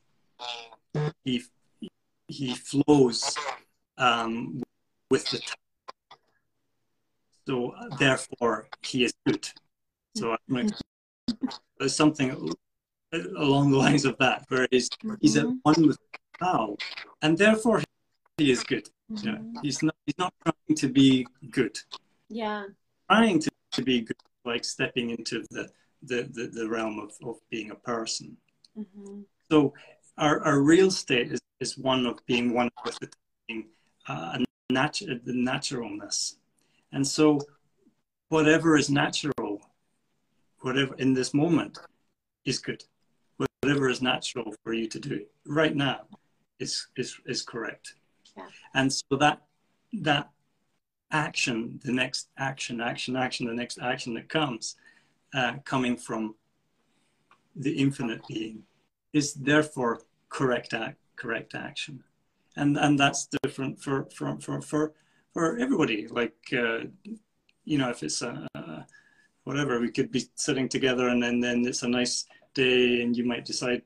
[1.25, 1.45] he
[2.29, 3.37] he flows
[3.99, 4.63] um,
[5.11, 5.66] with the time
[7.47, 9.49] so therefore, he is good.
[10.17, 10.37] So
[11.79, 12.53] there's something
[13.37, 14.89] along the lines of that, where he's,
[15.21, 15.57] he's at mm-hmm.
[15.63, 15.99] one with
[16.39, 16.77] Tao,
[17.23, 17.83] and therefore
[18.39, 18.89] he is good.
[19.11, 19.27] Mm-hmm.
[19.27, 21.79] Yeah, he's not he's not trying to be good.
[22.29, 22.65] Yeah,
[23.11, 25.69] trying to, to be good, like stepping into the
[26.03, 28.37] the, the, the realm of, of being a person.
[28.79, 29.21] Mm-hmm.
[29.51, 29.75] So
[30.19, 33.09] our, our real state is, is one of being one with the
[33.49, 33.67] being
[34.09, 34.39] uh,
[34.71, 36.37] natu- the naturalness
[36.93, 37.41] and so,
[38.29, 39.61] whatever is natural,
[40.61, 41.79] whatever in this moment
[42.45, 42.83] is good.
[43.63, 46.01] Whatever is natural for you to do right now
[46.59, 47.95] is is is correct.
[48.37, 48.45] Yeah.
[48.75, 49.43] And so that
[49.93, 50.31] that
[51.11, 54.77] action, the next action, action, action, the next action that comes,
[55.35, 56.35] uh, coming from
[57.55, 58.63] the infinite being,
[59.13, 62.03] is therefore correct act, correct action,
[62.57, 64.93] and and that's different for for for for
[65.37, 66.07] for everybody.
[66.07, 66.79] Like, uh,
[67.67, 68.49] you know, if it's a,
[69.45, 72.25] whatever, we could be sitting together and then, then it's a nice
[72.55, 73.83] day and you might decide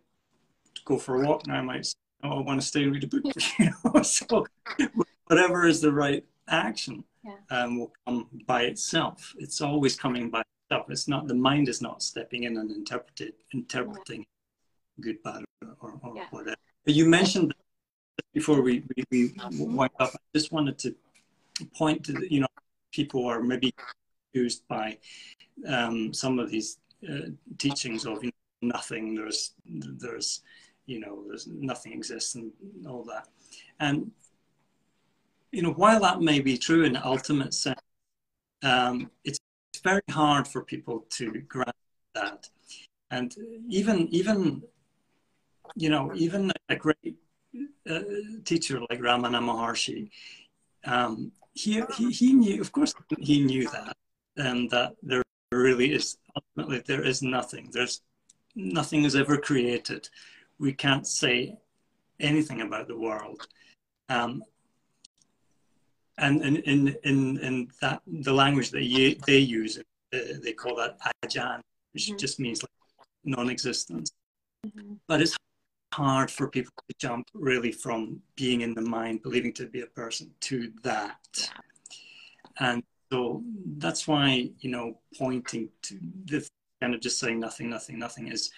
[0.77, 2.93] to go for a walk and I might say, oh, I want to stay and
[2.93, 3.25] read a book.
[3.59, 4.03] you know?
[4.05, 4.47] So
[5.27, 7.35] whatever is the right action yeah.
[7.51, 9.35] um, will come by itself.
[9.37, 10.87] It's always coming by itself.
[10.89, 15.03] It's not, the mind is not stepping in and interpreted, interpreting yeah.
[15.03, 15.43] good, bad,
[15.81, 16.27] or, or yeah.
[16.31, 16.57] whatever.
[16.85, 17.53] But you mentioned
[18.33, 19.75] before we, we, we mm-hmm.
[19.75, 20.95] wind up, I just wanted to
[21.67, 22.47] point to, you know,
[22.93, 23.75] people are maybe
[24.33, 24.99] used by
[25.67, 28.31] um, some of these uh, teachings of you
[28.63, 30.43] know, nothing, there's, there's,
[30.87, 32.53] you know, there's nothing exists and
[32.87, 33.29] all that.
[33.79, 34.11] And,
[35.53, 37.81] you know, while that may be true in the ultimate sense,
[38.63, 39.39] um, it's
[39.83, 41.75] very hard for people to grasp
[42.15, 42.49] that.
[43.11, 43.35] And
[43.69, 44.63] even, even,
[45.75, 47.17] you know, even a great
[47.89, 48.01] uh,
[48.45, 50.11] teacher like Ramana Maharshi,
[50.85, 51.33] um,
[51.63, 53.97] he, he, he knew, of course, he knew that,
[54.37, 57.65] and that there really is ultimately there is nothing.
[57.73, 58.01] There's
[58.55, 60.09] nothing is ever created.
[60.59, 61.57] We can't say
[62.19, 63.47] anything about the world.
[64.09, 64.43] Um,
[66.19, 70.77] and in, in, in, in that the language that ye, they use, uh, they call
[70.77, 71.61] that ajan,
[71.93, 72.19] which mm-hmm.
[72.19, 72.71] just means like
[73.25, 74.11] non-existence.
[74.67, 74.95] Mm-hmm.
[75.09, 75.37] But it's
[75.93, 79.87] hard for people to jump really from being in the mind, believing to be a
[79.87, 81.19] person, to that.
[81.37, 81.49] Yeah.
[82.61, 82.83] And
[83.13, 83.43] so
[83.79, 88.51] that's why you know pointing to this kind of just saying nothing, nothing, nothing is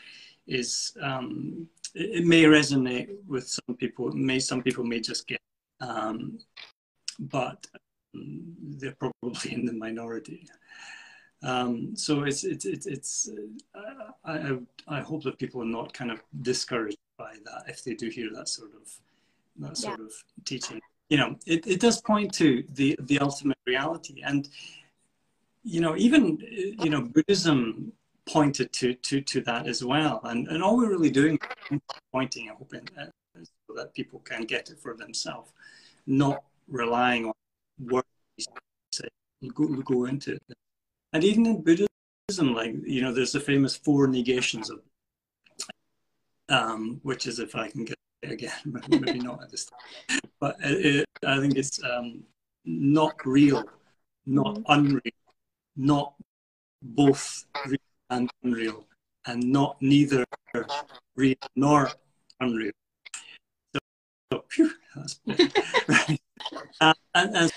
[0.47, 4.09] is um, it, it, may resonate with some people.
[4.09, 5.41] It may some people may just get,
[5.81, 6.39] um,
[7.19, 7.67] but
[8.15, 10.49] um, they're probably in the minority.
[11.43, 13.31] Um, so it's it's it's, it's
[13.75, 14.59] uh, I,
[14.89, 18.29] I hope that people are not kind of discouraged by that if they do hear
[18.39, 18.87] that sort of
[19.63, 20.07] that sort yeah.
[20.07, 20.13] of
[20.51, 20.81] teaching
[21.13, 24.23] you know, it, it does point to the, the ultimate reality.
[24.25, 24.49] And,
[25.63, 26.39] you know, even,
[26.83, 27.93] you know, Buddhism
[28.27, 30.23] pointed to, to, to that as well.
[30.25, 31.39] And, and all we're really doing
[31.71, 31.81] is
[32.13, 32.73] pointing, I hope,
[33.35, 35.53] so that people can get it for themselves,
[36.07, 37.35] not relying on
[37.79, 38.07] words
[38.91, 39.09] say,
[39.55, 40.43] go, go into it.
[41.13, 44.81] And even in Buddhism, like, you know, there's the famous four negations of,
[46.53, 48.53] um, which is if I can get again,
[48.89, 50.21] maybe not at this time.
[50.39, 52.23] But it, I think it's um,
[52.65, 53.65] not real,
[54.27, 54.63] not mm-hmm.
[54.69, 55.23] unreal,
[55.77, 56.15] not
[56.83, 57.79] both real
[58.11, 58.87] and unreal,
[59.27, 60.25] and not neither
[61.17, 61.91] real nor
[62.41, 62.73] unreal.
[63.75, 63.81] So,
[64.33, 65.21] so phew, that's
[65.89, 66.21] right.
[66.81, 67.53] uh, and, and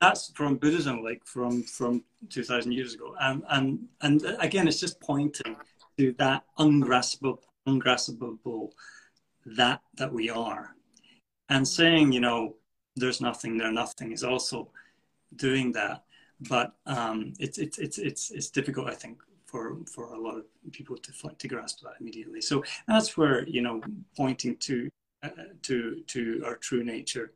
[0.00, 4.80] that's from Buddhism, like from from two thousand years ago, and and and again, it's
[4.80, 5.56] just pointing
[5.98, 8.72] to that ungraspable, ungraspable
[9.46, 10.74] that that we are.
[11.48, 12.56] And saying you know
[12.96, 14.70] there's nothing there nothing is also
[15.36, 16.04] doing that.
[16.48, 19.18] But um, it's, it's it's it's it's difficult i think
[19.54, 22.40] for for a lot of people to to grasp that immediately.
[22.40, 23.80] So that's where you know
[24.16, 24.90] pointing to
[25.22, 25.28] uh,
[25.62, 27.32] to to our true nature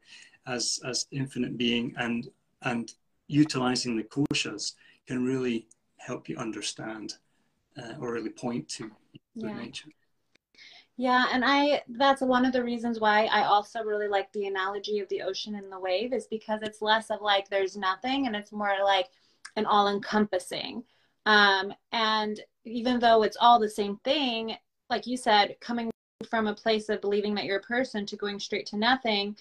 [0.48, 2.28] as as infinite being and
[2.62, 2.92] and
[3.28, 4.74] utilizing the koshas
[5.06, 5.68] can really
[5.98, 7.14] help you understand
[7.80, 8.90] uh, or really point to
[9.34, 9.52] yeah.
[9.52, 9.90] nature
[10.98, 14.98] yeah, and I that's one of the reasons why I also really like the analogy
[14.98, 18.34] of the ocean and the wave is because it's less of like there's nothing and
[18.34, 19.06] it's more like
[19.54, 20.82] an all encompassing.
[21.24, 24.56] Um, and even though it's all the same thing,
[24.90, 25.88] like you said, coming
[26.28, 29.36] from a place of believing that you're a person to going straight to nothing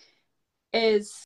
[0.74, 1.24] is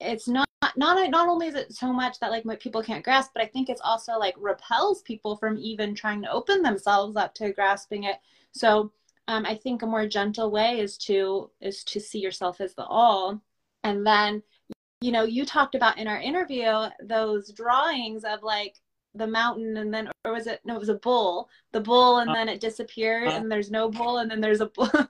[0.00, 0.46] it's not
[0.76, 3.68] not not only is it so much that like people can't grasp but i think
[3.68, 8.16] it's also like repels people from even trying to open themselves up to grasping it
[8.52, 8.92] so
[9.28, 12.84] um, I think a more gentle way is to is to see yourself as the
[12.84, 13.40] all,
[13.82, 14.42] and then
[15.00, 18.76] you know you talked about in our interview those drawings of like
[19.14, 21.48] the mountain and then or was it no it was a bull.
[21.72, 24.60] The bull and uh, then it disappeared uh, and there's no bull and then there's
[24.60, 24.90] a bull.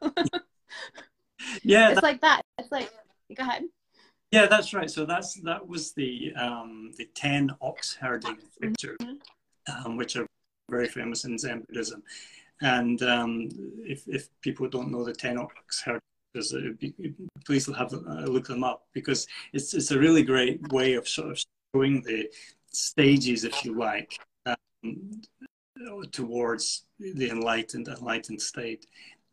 [1.64, 2.40] Yeah it's like that.
[2.58, 2.90] It's like
[3.36, 3.64] go ahead.
[4.30, 4.88] Yeah that's right.
[4.88, 9.86] So that's that was the um the 10 ox herding picture mm-hmm.
[9.86, 10.26] um, which are
[10.70, 12.02] very famous in zen buddhism
[12.62, 13.48] and um,
[13.84, 16.54] if, if people don't know the 10 ox herders,
[17.44, 21.32] please have a look them up because it's, it's a really great way of sort
[21.32, 21.44] of
[21.74, 22.28] showing the
[22.70, 25.20] stages, if you like, um,
[26.12, 28.86] towards the enlightened, enlightened state.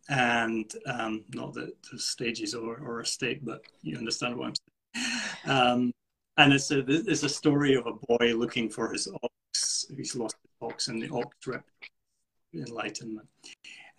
[0.10, 4.54] And um, not the, the stages or, or a state, but you understand what I'm
[4.56, 5.16] saying.
[5.46, 5.92] Um,
[6.38, 9.86] and it's a, it's a story of a boy looking for his ox.
[9.96, 11.64] He's lost his ox, and the ox rep
[12.54, 13.28] enlightenment.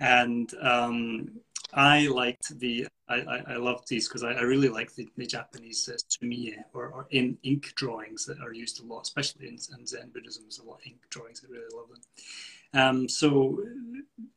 [0.00, 1.40] And um,
[1.74, 5.26] I liked the I, I, I loved these because I, I really like the, the
[5.26, 9.86] Japanese uh, or, or in ink drawings that are used a lot, especially in, in
[9.86, 10.44] Zen Buddhism.
[10.44, 11.44] There's a lot of ink drawings.
[11.44, 12.00] I really love them.
[12.72, 13.58] Um, so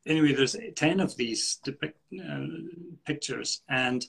[0.08, 2.46] anyway, there's ten of these depict, uh,
[3.06, 4.04] pictures, and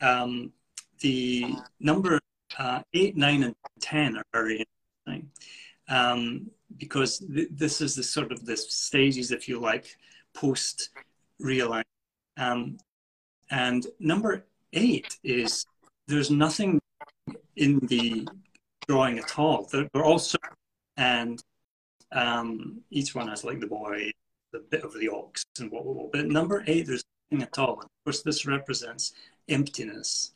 [0.00, 0.52] um,
[1.00, 2.18] the number
[2.58, 4.64] uh, eight, nine, and ten are very
[5.06, 5.30] interesting
[5.90, 9.96] um, because th- this is the sort of the stages, if you like,
[10.32, 10.90] post
[11.38, 11.84] realize.
[12.38, 12.78] Um,
[13.50, 15.66] and number eight is
[16.06, 16.80] there's nothing
[17.56, 18.26] in the
[18.88, 19.68] drawing at all.
[19.70, 20.22] They're, they're all
[20.96, 21.42] and
[22.12, 24.10] um, each one has like the boy,
[24.52, 26.12] the bit of the ox, and what, what, what.
[26.12, 27.80] But number eight, there's nothing at all.
[27.80, 29.12] Of course, this represents
[29.48, 30.32] emptiness.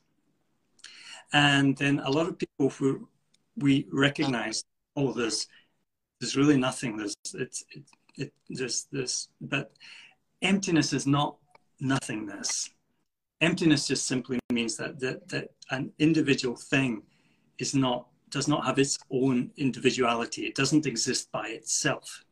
[1.33, 3.09] And then a lot of people who
[3.57, 4.65] we recognize,
[4.97, 5.47] oh, there's
[6.21, 6.97] there's really nothing.
[6.97, 7.83] There's it's it,
[8.17, 9.73] it there's this, but
[10.43, 11.37] emptiness is not
[11.81, 12.71] nothingness.
[13.41, 17.03] Emptiness just simply means that that that an individual thing
[17.59, 20.47] is not does not have its own individuality.
[20.47, 22.25] It doesn't exist by itself.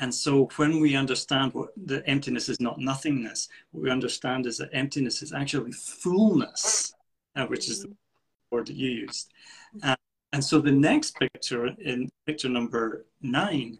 [0.00, 4.58] And so when we understand what the emptiness is not nothingness, what we understand is
[4.58, 6.94] that emptiness is actually fullness,
[7.36, 7.92] uh, which is the
[8.50, 9.32] word that you used.
[9.82, 9.94] Uh,
[10.34, 13.78] and so the next picture in picture number nine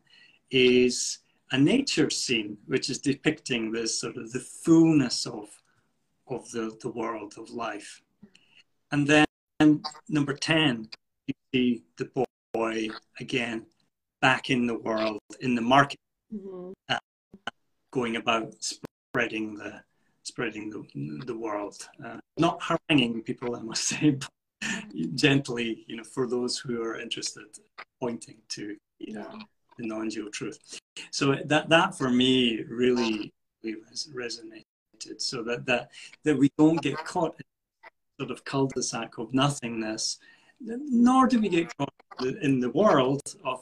[0.52, 1.18] is
[1.50, 5.48] a nature scene, which is depicting this sort of the fullness of,
[6.28, 8.00] of the, the world of life.
[8.92, 9.26] And then
[10.08, 10.90] number 10,
[11.26, 12.08] you see the
[12.52, 12.88] boy
[13.18, 13.66] again
[14.22, 15.98] back in the world, in the market,
[16.32, 16.70] mm-hmm.
[16.88, 16.98] uh,
[17.90, 19.82] going about spreading the
[20.22, 21.88] spreading the, the world.
[22.02, 24.30] Uh, not haranguing people, I must say, but
[25.14, 27.46] gently, you know, for those who are interested,
[28.00, 29.38] pointing to you know,
[29.78, 30.80] the non-dual truth.
[31.10, 33.80] So that that for me really, really
[34.14, 34.64] resonated.
[35.18, 35.90] So that that
[36.24, 37.44] that we don't get caught in
[38.20, 40.18] sort of cul-de-sac of nothingness,
[40.60, 41.92] nor do we get caught
[42.42, 43.60] in the world of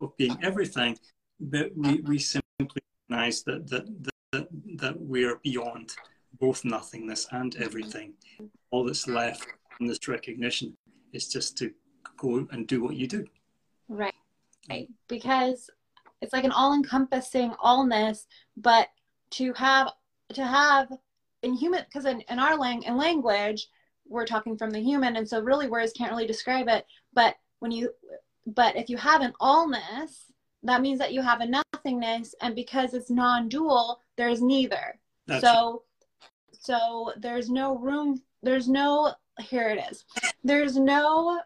[0.00, 0.96] of being everything,
[1.40, 3.86] but we, we simply recognize that that,
[4.32, 5.94] that that we're beyond
[6.38, 8.14] both nothingness and everything.
[8.70, 9.46] All that's left
[9.80, 10.76] in this recognition
[11.12, 11.72] is just to
[12.16, 13.26] go and do what you do.
[13.88, 14.14] Right.
[14.68, 14.88] Right.
[15.08, 15.70] Because
[16.20, 18.26] it's like an all-encompassing allness
[18.56, 18.88] but
[19.30, 19.92] to have
[20.34, 20.88] to have
[21.42, 23.68] in human because in, in our lang- in language
[24.06, 27.70] we're talking from the human and so really words can't really describe it but when
[27.70, 27.90] you
[28.46, 30.24] but if you have an allness
[30.62, 35.82] that means that you have a nothingness and because it's non-dual there's neither That's so
[36.52, 40.04] so there's no room there's no here it is
[40.44, 41.40] there's no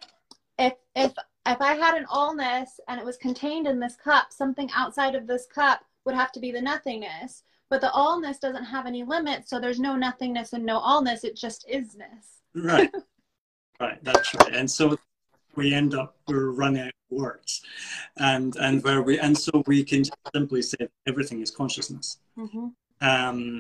[0.59, 1.13] if if
[1.47, 5.27] if I had an allness and it was contained in this cup, something outside of
[5.27, 7.43] this cup would have to be the nothingness.
[7.69, 11.25] But the allness doesn't have any limits, so there's no nothingness and no allness.
[11.25, 12.43] It just isness.
[12.55, 12.91] Right.
[13.81, 14.03] right.
[14.05, 14.55] That's right.
[14.55, 14.97] And so
[15.57, 17.63] we end up we're running out of words,
[18.19, 22.19] and and where we and so we can simply say everything is consciousness.
[22.39, 22.69] Mm-hmm.
[23.01, 23.59] Um,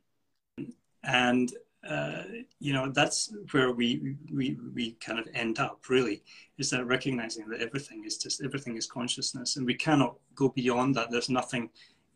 [1.05, 1.53] and
[1.89, 2.22] uh,
[2.61, 6.22] you know that's where we we we kind of end up really
[6.59, 10.95] is that recognizing that everything is just everything is consciousness and we cannot go beyond
[10.95, 11.11] that.
[11.11, 11.70] There's nothing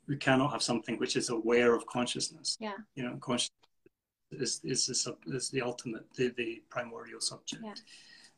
[0.07, 2.57] we cannot have something which is aware of consciousness.
[2.61, 2.75] Yeah.
[2.95, 3.51] You know consciousness
[4.31, 7.63] is is, is, is the ultimate the, the primordial subject.
[7.65, 7.75] Yeah.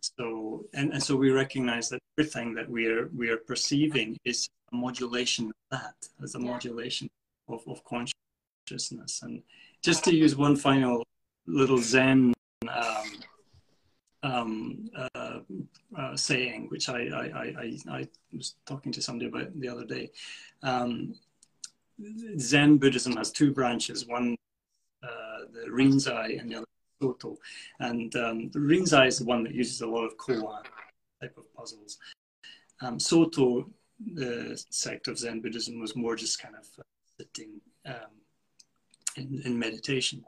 [0.01, 4.49] so and, and so we recognize that everything that we are we are perceiving is
[4.72, 6.51] a modulation of that as a yeah.
[6.51, 7.09] modulation
[7.49, 9.20] of, of consciousness.
[9.22, 9.43] And
[9.83, 11.05] just to use one final
[11.49, 12.35] little Zen
[12.69, 13.13] um,
[14.23, 15.41] um, uh,
[15.97, 17.25] uh, saying, which I, I,
[17.63, 20.11] I, I, was talking to somebody about the other day.
[20.63, 21.15] Um,
[22.39, 24.37] Zen Buddhism has two branches, one
[25.03, 26.67] uh, the Rinzai and the other
[27.01, 27.37] Soto.
[27.81, 30.63] And um, the Rinzai is the one that uses a lot of koan
[31.21, 31.99] type of puzzles.
[32.81, 33.69] Um, Soto,
[34.15, 36.83] the sect of Zen Buddhism, was more just kind of uh,
[37.19, 38.19] sitting um,
[39.19, 40.25] in, in meditation.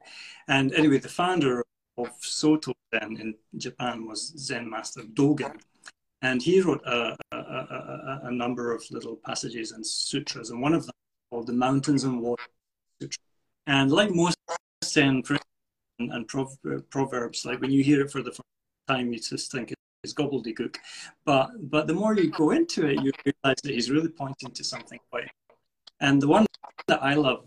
[0.49, 1.65] And anyway, the founder
[1.99, 5.61] of Soto Zen in Japan was Zen master Dogen.
[6.23, 10.75] And he wrote a, a, a, a, number of little passages and sutras, and one
[10.75, 10.95] of them
[11.31, 12.43] called the Mountains and Water
[13.01, 13.23] Sutra.
[13.67, 14.37] And like most
[14.85, 15.23] Zen
[15.99, 16.29] and, and
[16.91, 18.43] proverbs, like when you hear it for the first
[18.87, 19.73] time, you just think
[20.03, 20.77] it's gobbledygook.
[21.25, 24.65] But but the more you go into it, you realize that he's really pointing to
[24.65, 25.31] something quite.
[26.01, 26.47] And the one
[26.87, 27.45] that I love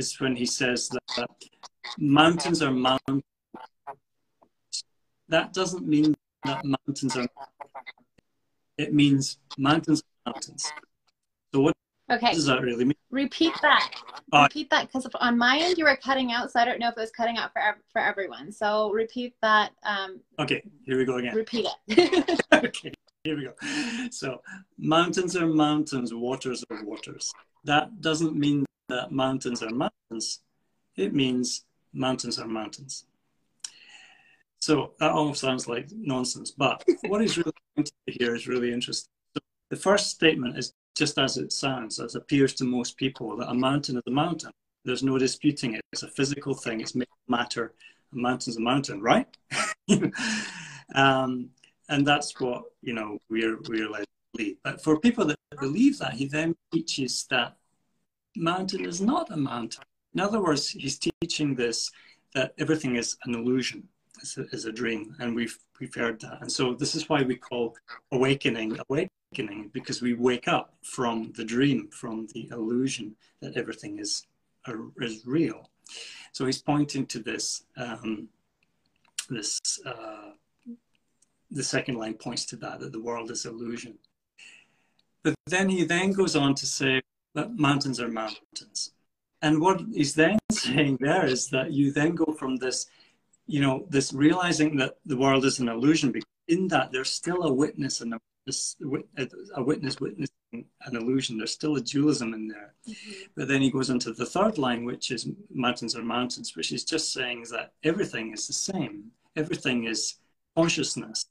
[0.00, 1.30] is when he says that
[1.98, 3.22] mountains are mountains.
[5.28, 7.28] That doesn't mean that mountains are.
[8.78, 10.72] It means mountains are mountains.
[11.52, 11.74] So what
[12.10, 12.32] Okay.
[12.32, 12.96] Does that really mean?
[13.10, 13.88] Repeat that.
[14.32, 16.88] Uh, repeat that because on my end you were cutting out, so I don't know
[16.88, 18.50] if it was cutting out for for everyone.
[18.50, 19.70] So repeat that.
[19.84, 21.36] Um, okay, here we go again.
[21.36, 22.40] repeat it.
[22.68, 22.92] okay,
[23.22, 23.54] here we go.
[24.10, 24.42] So
[24.76, 27.32] mountains are mountains, waters are waters.
[27.64, 30.40] That doesn't mean that mountains are mountains.
[30.96, 33.04] It means mountains are mountains.
[34.60, 37.52] So that all sounds like nonsense, but what is really
[38.06, 39.10] here is really interesting.
[39.34, 43.48] So the first statement is just as it sounds, as appears to most people, that
[43.48, 44.50] a mountain is a mountain.
[44.84, 45.80] There's no disputing it.
[45.92, 46.80] It's a physical thing.
[46.80, 47.74] It's made of matter.
[48.12, 49.26] A mountain's a mountain, right?
[50.94, 51.50] um,
[51.88, 54.56] and that's what you know we're we're led to believe.
[54.62, 57.56] But for people that believe that, he then teaches that
[58.36, 59.84] mountain is not a mountain.
[60.14, 61.90] In other words, he's teaching this
[62.34, 63.88] that everything is an illusion,
[64.22, 66.40] is a, is a dream, and we've we've heard that.
[66.40, 67.76] And so this is why we call
[68.12, 74.26] awakening awakening because we wake up from the dream, from the illusion that everything is
[75.00, 75.70] is real.
[76.32, 77.64] So he's pointing to this.
[77.76, 78.28] Um,
[79.28, 80.32] this uh,
[81.50, 83.98] the second line points to that that the world is illusion.
[85.22, 87.00] But then he then goes on to say
[87.34, 88.92] that mountains are mountains.
[89.42, 92.86] And what he's then saying there is that you then go from this,
[93.46, 97.44] you know, this realizing that the world is an illusion, because in that there's still
[97.44, 98.18] a witness and a,
[99.54, 101.38] a witness witnessing an illusion.
[101.38, 102.74] There's still a dualism in there.
[102.88, 103.12] Mm-hmm.
[103.36, 106.84] But then he goes into the third line, which is mountains are mountains, which is
[106.84, 109.12] just saying that everything is the same.
[109.36, 110.16] Everything is
[110.56, 111.26] consciousness.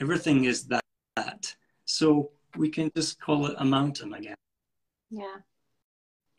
[0.00, 1.54] Everything is that.
[1.84, 4.36] So we can just call it a mountain again.
[5.12, 5.36] Yeah.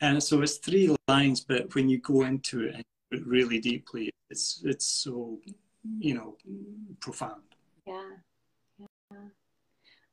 [0.00, 2.84] And so it's three lines, but when you go into it
[3.24, 5.38] really deeply, it's it's so
[5.98, 6.36] you know
[7.00, 7.42] profound.
[7.86, 8.10] Yeah.
[8.78, 9.18] yeah.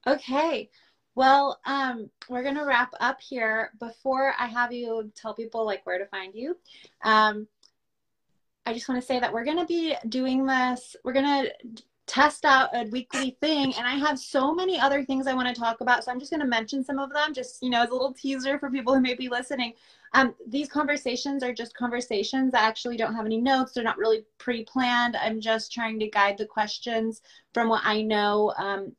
[0.06, 0.70] Okay.
[1.16, 3.72] Well, um, we're gonna wrap up here.
[3.80, 6.56] Before I have you tell people like where to find you,
[7.04, 7.48] um,
[8.68, 10.96] I just want to say that we're gonna be doing this.
[11.04, 11.46] We're gonna
[12.12, 15.58] test out a weekly thing and i have so many other things i want to
[15.58, 17.90] talk about so i'm just going to mention some of them just you know as
[17.90, 19.74] a little teaser for people who may be listening.
[20.14, 24.26] Um, these conversations are just conversations that actually don't have any notes they're not really
[24.40, 27.22] pre-planned i'm just trying to guide the questions
[27.54, 28.92] from what i know um,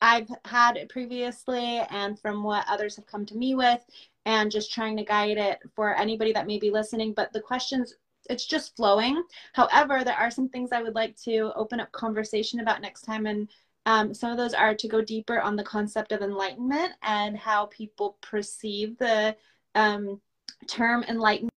[0.00, 3.84] i've had previously and from what others have come to me with
[4.26, 7.94] and just trying to guide it for anybody that may be listening but the questions
[8.30, 9.22] it's just flowing.
[9.52, 13.26] However, there are some things I would like to open up conversation about next time,
[13.26, 13.48] and
[13.86, 17.66] um, some of those are to go deeper on the concept of enlightenment and how
[17.66, 19.36] people perceive the
[19.74, 20.20] um,
[20.66, 21.50] term enlightenment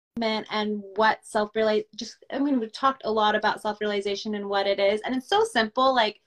[0.51, 4.47] and what self realize just i mean we've talked a lot about self realization and
[4.47, 6.21] what it is and it's so simple like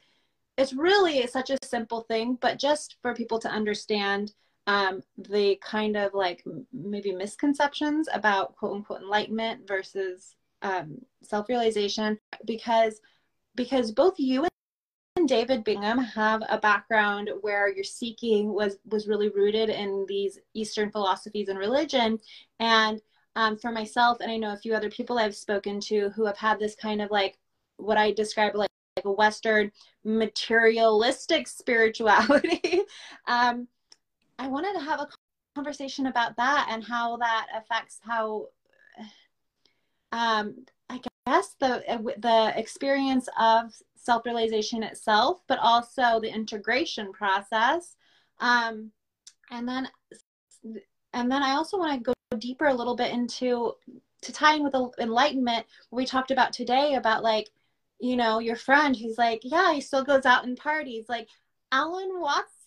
[0.57, 4.33] it's really such a simple thing but just for people to understand
[4.67, 12.19] um, the kind of like maybe misconceptions about quote unquote enlightenment versus um, self realization
[12.47, 13.01] because
[13.55, 14.47] because both you
[15.17, 20.39] and David Bingham have a background where your seeking was was really rooted in these
[20.55, 22.19] Eastern philosophies and religion
[22.59, 23.01] and
[23.37, 26.37] um, for myself and I know a few other people I've spoken to who have
[26.37, 27.39] had this kind of like
[27.77, 29.73] what I describe like, like a Western
[30.05, 32.83] materialistic spirituality.
[33.27, 33.67] um,
[34.41, 35.09] I wanted to have a
[35.55, 38.47] conversation about that and how that affects how
[40.13, 41.83] um, I guess the
[42.19, 47.97] the experience of self realization itself, but also the integration process,
[48.41, 48.91] um,
[49.51, 49.89] and then
[51.13, 53.75] and then I also want to go deeper a little bit into
[54.23, 55.67] to tie in with the enlightenment.
[55.91, 57.51] we talked about today about like
[58.01, 61.29] you know your friend who's like yeah he still goes out and parties like
[61.73, 62.60] Alan Watts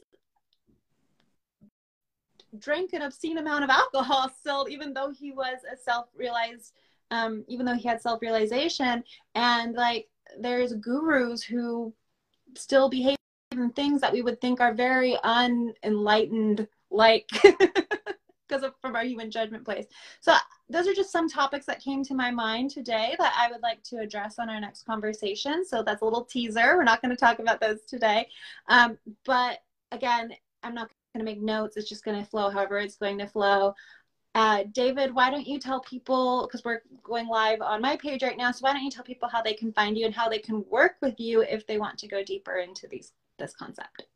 [2.60, 6.74] drank an obscene amount of alcohol still, even though he was a self-realized,
[7.12, 9.04] um, even though he had self-realization.
[9.36, 10.08] And like,
[10.40, 11.94] there's gurus who
[12.56, 13.18] still behave
[13.52, 17.30] in things that we would think are very unenlightened, like
[18.48, 19.86] because of from our human judgment place.
[20.22, 20.34] So
[20.70, 23.84] those are just some topics that came to my mind today that I would like
[23.84, 25.66] to address on our next conversation.
[25.66, 26.76] So that's a little teaser.
[26.76, 28.28] We're not going to talk about those today,
[28.68, 29.60] um, but
[29.92, 31.78] again, I'm not going to make notes.
[31.78, 33.74] It's just going to flow however it's going to flow.
[34.36, 38.38] Uh, David, why don't you tell people, because we're going live on my page right
[38.38, 40.40] now, so why don't you tell people how they can find you and how they
[40.40, 44.08] can work with you if they want to go deeper into these this concept?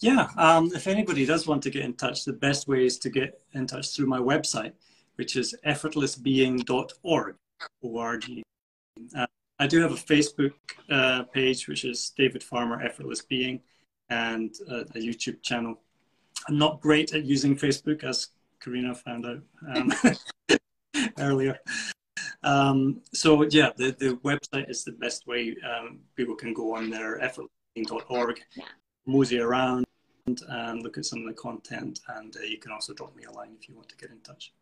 [0.00, 3.10] Yeah, um, if anybody does want to get in touch, the best way is to
[3.10, 4.72] get in touch through my website,
[5.16, 7.36] which is effortlessbeing.org.
[7.84, 8.42] O-R-G.
[9.14, 9.26] Uh,
[9.58, 10.54] I do have a Facebook
[10.88, 13.60] uh, page, which is David Farmer Effortless Being
[14.10, 15.80] and a, a YouTube channel.
[16.48, 18.28] I'm not great at using Facebook, as
[18.60, 19.42] Karina found out
[19.74, 19.92] um,
[21.18, 21.58] earlier.
[22.42, 26.90] Um, so yeah, the, the website is the best way um, people can go on
[26.90, 28.64] there, effortlessbeing.org, yeah.
[29.06, 29.84] mosey around
[30.26, 32.00] and look at some of the content.
[32.08, 34.20] And uh, you can also drop me a line if you want to get in
[34.20, 34.52] touch.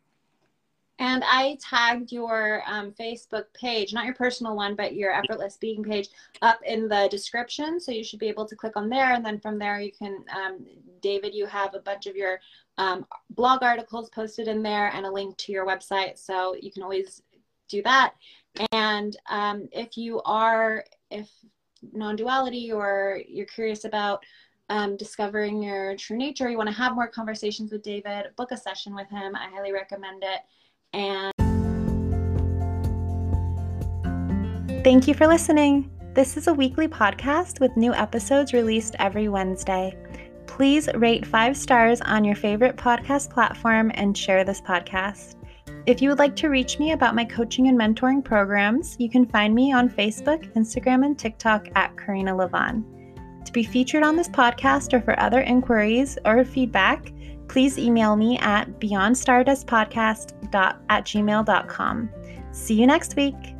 [1.00, 5.84] And I tagged your um, Facebook page, not your personal one, but your effortless Being
[5.84, 6.08] page
[6.42, 7.78] up in the description.
[7.78, 9.14] So you should be able to click on there.
[9.14, 10.66] And then from there, you can, um,
[11.00, 12.40] David, you have a bunch of your
[12.78, 16.18] um, blog articles posted in there and a link to your website.
[16.18, 17.22] So you can always
[17.68, 18.14] do that.
[18.72, 21.30] And um, if you are, if
[21.92, 24.24] non duality or you're curious about
[24.68, 28.56] um, discovering your true nature, you want to have more conversations with David, book a
[28.56, 29.36] session with him.
[29.36, 30.40] I highly recommend it.
[30.92, 31.32] And
[34.84, 35.90] thank you for listening.
[36.14, 39.96] This is a weekly podcast with new episodes released every Wednesday.
[40.46, 45.36] Please rate five stars on your favorite podcast platform and share this podcast.
[45.86, 49.26] If you would like to reach me about my coaching and mentoring programs, you can
[49.26, 52.84] find me on Facebook, Instagram, and TikTok at Karina Levon.
[53.44, 57.12] To be featured on this podcast or for other inquiries or feedback,
[57.48, 62.10] please email me at beyondstardustpodcast at gmail.com.
[62.52, 63.57] See you next week.